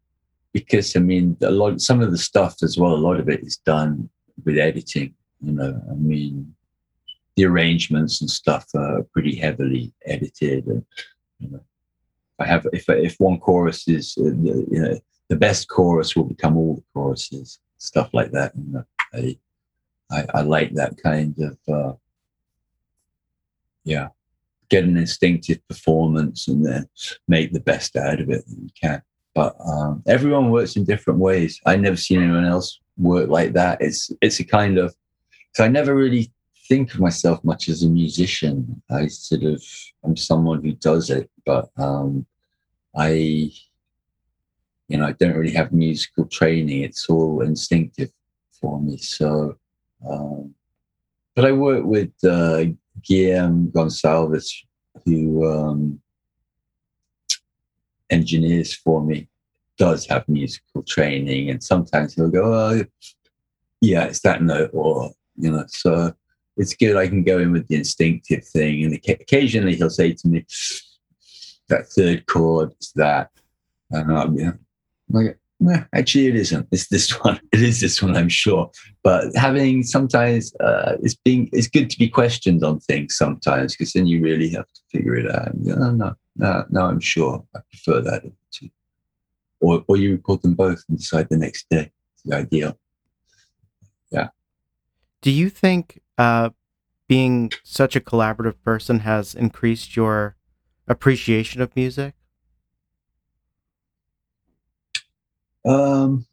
[0.52, 3.42] because I mean, a lot, some of the stuff as well, a lot of it
[3.42, 4.08] is done
[4.44, 5.14] with editing.
[5.40, 6.54] You know, I mean,
[7.36, 10.84] the arrangements and stuff are pretty heavily edited, and
[11.38, 11.64] you know,
[12.38, 16.56] I have if if one chorus is uh, you know the best chorus will become
[16.56, 18.52] all the choruses, stuff like that.
[18.56, 19.38] You know, I
[20.10, 21.58] I, I like that kind of.
[21.72, 21.92] Uh,
[23.84, 24.08] yeah
[24.68, 26.88] get an instinctive performance and then
[27.28, 29.02] make the best out of it that you can.
[29.34, 31.60] But um, everyone works in different ways.
[31.66, 33.78] I never seen anyone else work like that.
[33.80, 34.94] It's it's a kind of
[35.54, 36.32] so I never really
[36.68, 38.82] think of myself much as a musician.
[38.90, 39.62] I sort of
[40.04, 42.26] I'm someone who does it, but um,
[42.96, 43.52] I
[44.88, 46.82] you know I don't really have musical training.
[46.82, 48.10] It's all instinctive
[48.60, 48.96] for me.
[48.98, 49.56] So,
[50.08, 50.54] um,
[51.34, 52.64] but I work with uh,
[53.02, 54.50] Guillem Gonsalves,
[55.04, 56.00] who um,
[58.10, 59.28] engineers for me,
[59.76, 62.84] does have musical training, and sometimes he'll go, "Oh,
[63.80, 66.14] yeah, it's that note," or you know, so
[66.56, 66.96] it's good.
[66.96, 70.46] I can go in with the instinctive thing, and occasionally he'll say to me,
[71.68, 73.30] "That third chord is that,"
[73.90, 74.52] and I'm yeah,
[75.10, 75.38] like,
[75.92, 76.66] actually, it isn't.
[76.70, 77.40] It's this one.
[77.52, 78.70] It is this one, I'm sure.
[79.02, 83.92] But having sometimes uh, it's being it's good to be questioned on things sometimes because
[83.92, 85.54] then you really have to figure it out.
[85.54, 86.80] No, no, no, no.
[86.86, 88.70] I'm sure I prefer that too.
[89.60, 91.90] Or or you record them both and decide the next day.
[92.14, 92.78] It's the ideal.
[94.10, 94.28] Yeah.
[95.22, 96.50] Do you think uh,
[97.08, 100.36] being such a collaborative person has increased your
[100.88, 102.14] appreciation of music?
[105.64, 106.26] Um,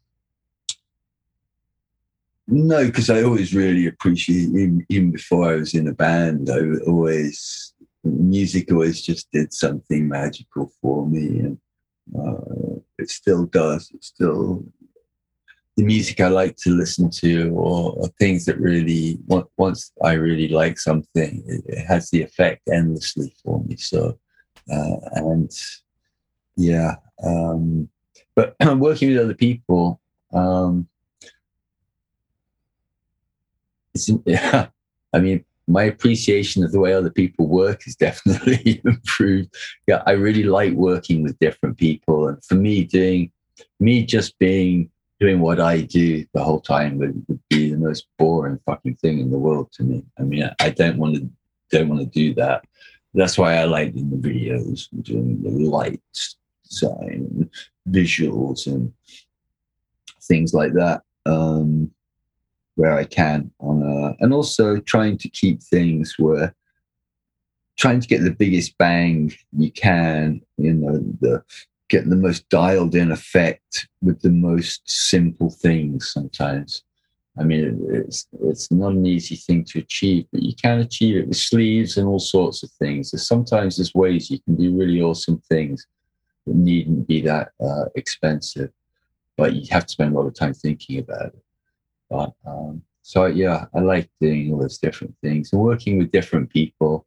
[2.48, 6.50] no, because I always really appreciate even, even before I was in a band.
[6.50, 7.72] I always
[8.04, 11.58] music always just did something magical for me, and
[12.18, 13.90] uh, it still does.
[13.94, 14.64] It still
[15.76, 19.18] the music I like to listen to, or, or, things that really
[19.56, 23.76] once I really like something, it, it has the effect endlessly for me.
[23.76, 24.18] So,
[24.70, 25.50] uh, and
[26.56, 27.88] yeah, um,
[28.34, 30.00] but working with other people.
[30.32, 30.88] Um,
[34.24, 34.68] yeah,
[35.12, 39.54] I mean, my appreciation of the way other people work has definitely improved.
[39.86, 43.30] Yeah, I really like working with different people, and for me, doing
[43.80, 48.06] me just being doing what I do the whole time would, would be the most
[48.18, 50.04] boring fucking thing in the world to me.
[50.18, 51.30] I mean, I, I don't want to
[51.70, 52.64] don't want to do that.
[53.14, 56.36] That's why I like doing the videos, and doing the lights,
[56.68, 57.50] design, and
[57.88, 58.92] visuals, and
[60.22, 61.02] things like that.
[61.26, 61.90] Um,
[62.76, 66.54] where I can on a, and also trying to keep things where
[67.76, 71.42] trying to get the biggest bang you can, you know, the
[71.88, 76.84] getting the most dialed in effect with the most simple things sometimes.
[77.38, 81.28] I mean, it's it's not an easy thing to achieve, but you can achieve it
[81.28, 83.10] with sleeves and all sorts of things.
[83.10, 85.86] There's sometimes there's ways you can do really awesome things
[86.46, 88.70] needn't be that uh, expensive,
[89.36, 91.44] but you have to spend a lot of time thinking about it.
[92.10, 96.50] But um, so yeah, I like doing all those different things and working with different
[96.50, 97.06] people.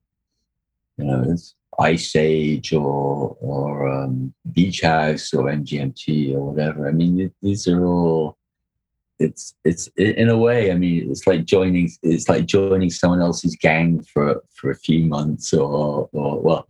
[0.98, 6.88] You know, it's Iceage or or um, Beach House or MGMT or whatever.
[6.88, 8.38] I mean, these are all.
[9.18, 10.72] It's it's in a way.
[10.72, 11.90] I mean, it's like joining.
[12.04, 16.68] It's like joining someone else's gang for for a few months or or well,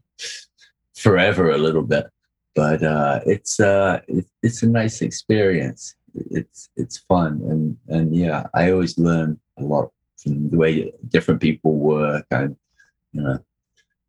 [0.95, 2.07] forever a little bit.
[2.55, 5.95] But uh, it's uh, it, it's a nice experience.
[6.13, 7.41] It's it's fun.
[7.49, 12.25] And and yeah, I always learn a lot from the way different people work.
[12.31, 12.55] And
[13.11, 13.39] you know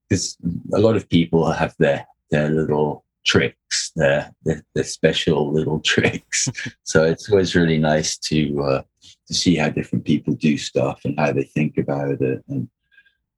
[0.08, 0.36] because
[0.72, 6.48] a lot of people have their their little tricks, their their, their special little tricks.
[6.84, 8.82] so it's always really nice to uh,
[9.26, 12.68] to see how different people do stuff and how they think about it and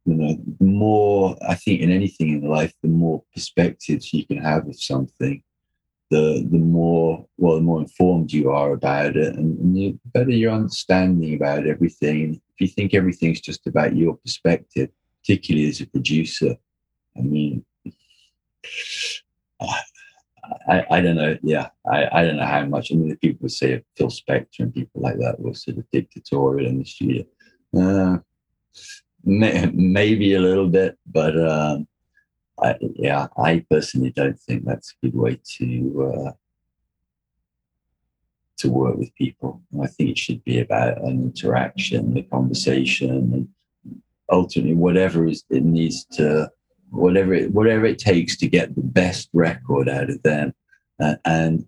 [0.09, 4.39] you know the more i think in anything in life the more perspectives you can
[4.39, 5.43] have of something
[6.11, 10.31] the the more well the more informed you are about it and, and the better
[10.31, 14.89] your understanding about everything if you think everything's just about your perspective
[15.23, 16.57] particularly as a producer
[17.17, 17.63] i mean
[20.67, 21.37] I, I don't know.
[21.43, 22.91] Yeah, I, I don't know how much.
[22.91, 25.91] I mean, the people would say Phil Spector and people like that were sort of
[25.91, 27.25] dictatorial in the studio.
[27.77, 28.19] Uh,
[29.25, 31.87] maybe a little bit, but um,
[32.63, 36.33] I, yeah, I personally don't think that's a good way to uh,
[38.59, 39.63] to work with people.
[39.83, 43.49] I think it should be about an interaction, a conversation, and
[44.31, 46.51] ultimately whatever it needs to,
[46.91, 50.55] whatever it, whatever it takes to get the best record out of them,
[51.01, 51.67] uh, and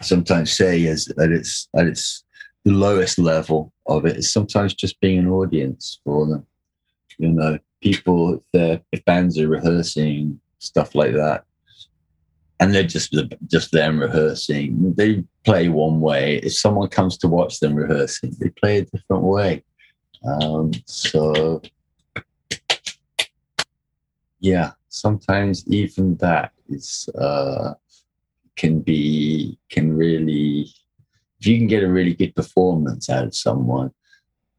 [0.00, 2.24] sometimes say as at its at its
[2.64, 6.46] the lowest level of it is sometimes just being an audience for them.
[7.18, 11.44] You know, people if, they're, if bands are rehearsing stuff like that.
[12.60, 13.16] And they're just
[13.48, 14.94] just them rehearsing.
[14.96, 16.36] They play one way.
[16.36, 19.64] If someone comes to watch them rehearsing they play a different way.
[20.24, 21.60] Um, so
[24.38, 27.74] yeah sometimes even that is uh,
[28.56, 30.68] can be can really
[31.42, 33.90] if you can get a really good performance out of someone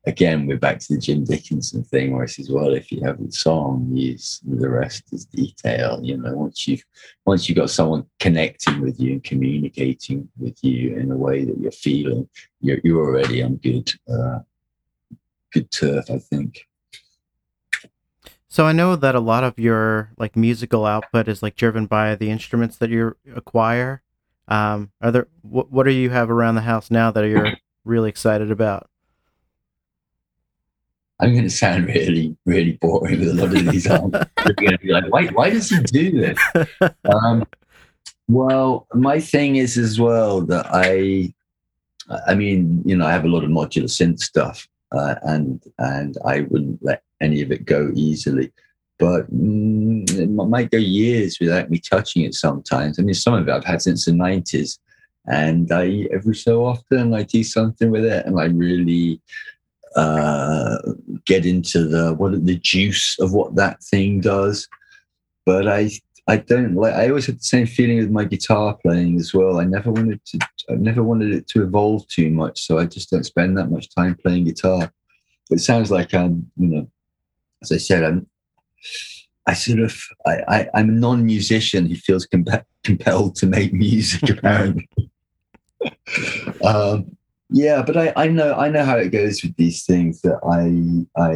[0.05, 3.23] again, we're back to the Jim Dickinson thing where he says, well, if you have
[3.23, 6.01] the song, use the rest is detail.
[6.03, 6.83] You know, once you've
[7.25, 11.57] once you've got someone connecting with you and communicating with you in a way that
[11.57, 12.27] you're feeling,
[12.59, 14.39] you're you're already on good uh,
[15.53, 16.67] good turf, I think.
[18.49, 22.15] So I know that a lot of your like musical output is like driven by
[22.15, 24.02] the instruments that you acquire.
[24.47, 27.53] Um, are there what what do you have around the house now that you're
[27.85, 28.89] really excited about?
[31.19, 33.83] I'm going to sound really, really boring with a lot of these.
[33.85, 36.39] They're going to be like, why, why does he do this?
[37.05, 37.45] Um,
[38.27, 41.33] well, my thing is as well that I,
[42.27, 46.17] I mean, you know, I have a lot of modular synth stuff, uh, and and
[46.25, 48.51] I wouldn't let any of it go easily.
[48.99, 52.35] But mm, it might go years without me touching it.
[52.35, 54.77] Sometimes, I mean, some of it I've had since the '90s,
[55.27, 59.19] and I every so often I do something with it, and I really
[59.95, 60.77] uh,
[61.25, 64.67] get into the what the juice of what that thing does.
[65.45, 65.89] But I
[66.27, 66.93] I don't like.
[66.93, 69.59] I always had the same feeling with my guitar playing as well.
[69.59, 70.39] I never wanted to.
[70.69, 73.93] I never wanted it to evolve too much, so I just don't spend that much
[73.93, 74.91] time playing guitar.
[75.49, 76.91] It sounds like I'm, you know,
[77.61, 78.27] as I said, I'm.
[79.47, 80.01] I sort of.
[80.25, 84.29] I, I am a non-musician who feels comp- compelled to make music.
[84.29, 84.87] Apparently.
[86.63, 87.17] um,
[87.49, 91.21] yeah, but I, I know I know how it goes with these things that I
[91.21, 91.33] I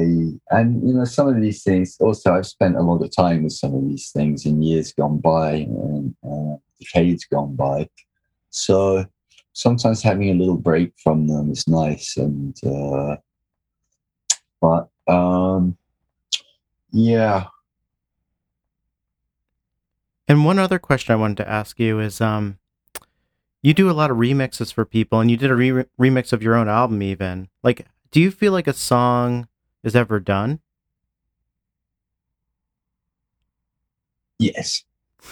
[0.57, 3.53] and you know some of these things also I've spent a lot of time with
[3.53, 7.87] some of these things in years gone by and uh, decades gone by.
[8.49, 9.05] So
[9.53, 13.17] sometimes having a little break from them is nice and uh,
[14.59, 15.77] but um
[16.91, 17.45] yeah.
[20.27, 22.57] And one other question I wanted to ask you is um
[23.61, 26.43] you do a lot of remixes for people and you did a re- remix of
[26.43, 27.49] your own album even.
[27.63, 29.47] Like do you feel like a song
[29.83, 30.59] is ever done?
[34.39, 34.83] Yes.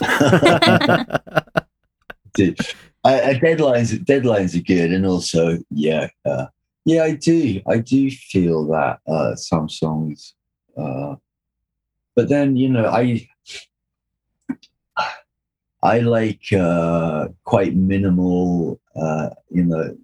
[3.06, 6.46] Deadlines deadlines are good and also yeah uh,
[6.84, 7.60] yeah i do.
[7.66, 10.34] I do feel that uh, some songs
[10.76, 11.14] uh,
[12.16, 13.26] but then you know i
[15.82, 19.96] I like uh, quite minimal, uh, you know,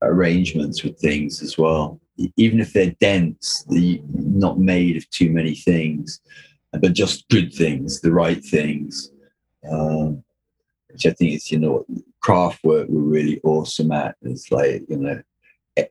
[0.00, 2.00] arrangements with things as well.
[2.36, 6.20] Even if they're dense, the not made of too many things,
[6.72, 9.10] but just good things, the right things.
[9.70, 10.24] Um,
[10.90, 11.84] which I think is, you know,
[12.24, 14.16] Kraftwerk were really awesome at.
[14.22, 15.22] It's like, you know,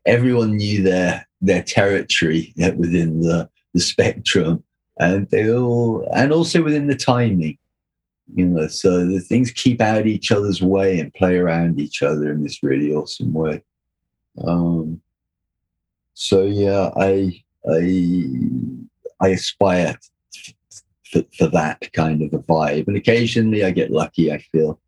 [0.08, 4.64] everyone knew their their territory within the the spectrum,
[5.00, 7.58] and they all, and also within the timing
[8.36, 12.32] you know so the things keep out each other's way and play around each other
[12.32, 13.64] in this really awesome way.
[14.45, 15.02] Um
[16.14, 18.24] so yeah i i
[19.22, 19.97] i aspire
[21.06, 22.88] for, for that kind of a vibe.
[22.88, 24.80] And occasionally i get lucky i feel.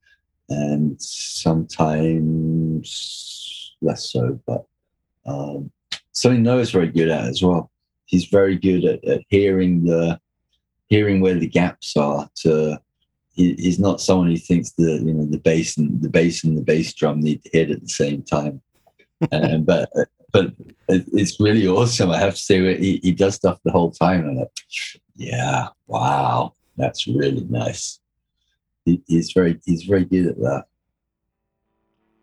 [0.49, 2.85] And sometimes
[3.81, 4.65] less so but
[5.25, 5.71] um
[6.11, 7.71] something noah's very good at as well
[8.11, 10.19] he's very good at, at hearing the
[10.89, 12.79] hearing where the gaps are to
[13.33, 16.57] he, he's not someone who thinks the you know the bass and the bass and
[16.57, 18.61] the bass drum need to hit at the same time.
[19.31, 19.89] um, but
[20.31, 20.51] but
[20.87, 22.09] it's really awesome.
[22.09, 24.21] I have to say, he, he does stuff the whole time.
[24.21, 24.49] And I'm like,
[25.15, 27.99] yeah, wow, that's really nice.
[28.85, 30.65] He, he's very he's very good at that.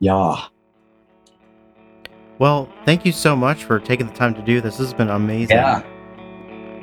[0.00, 0.46] Yeah.
[2.38, 4.76] Well, thank you so much for taking the time to do this.
[4.78, 5.56] This has been amazing.
[5.56, 5.82] Yeah.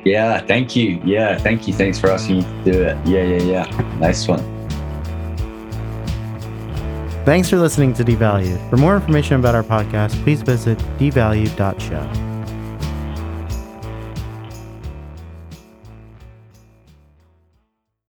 [0.04, 1.00] Yeah, thank you.
[1.04, 1.74] Yeah, thank you.
[1.74, 2.96] Thanks for asking me to do it.
[3.06, 3.96] Yeah, yeah, yeah.
[3.98, 4.40] Nice one.
[7.24, 8.70] Thanks for listening to Devalued.
[8.70, 12.35] For more information about our podcast, please visit devalued.show.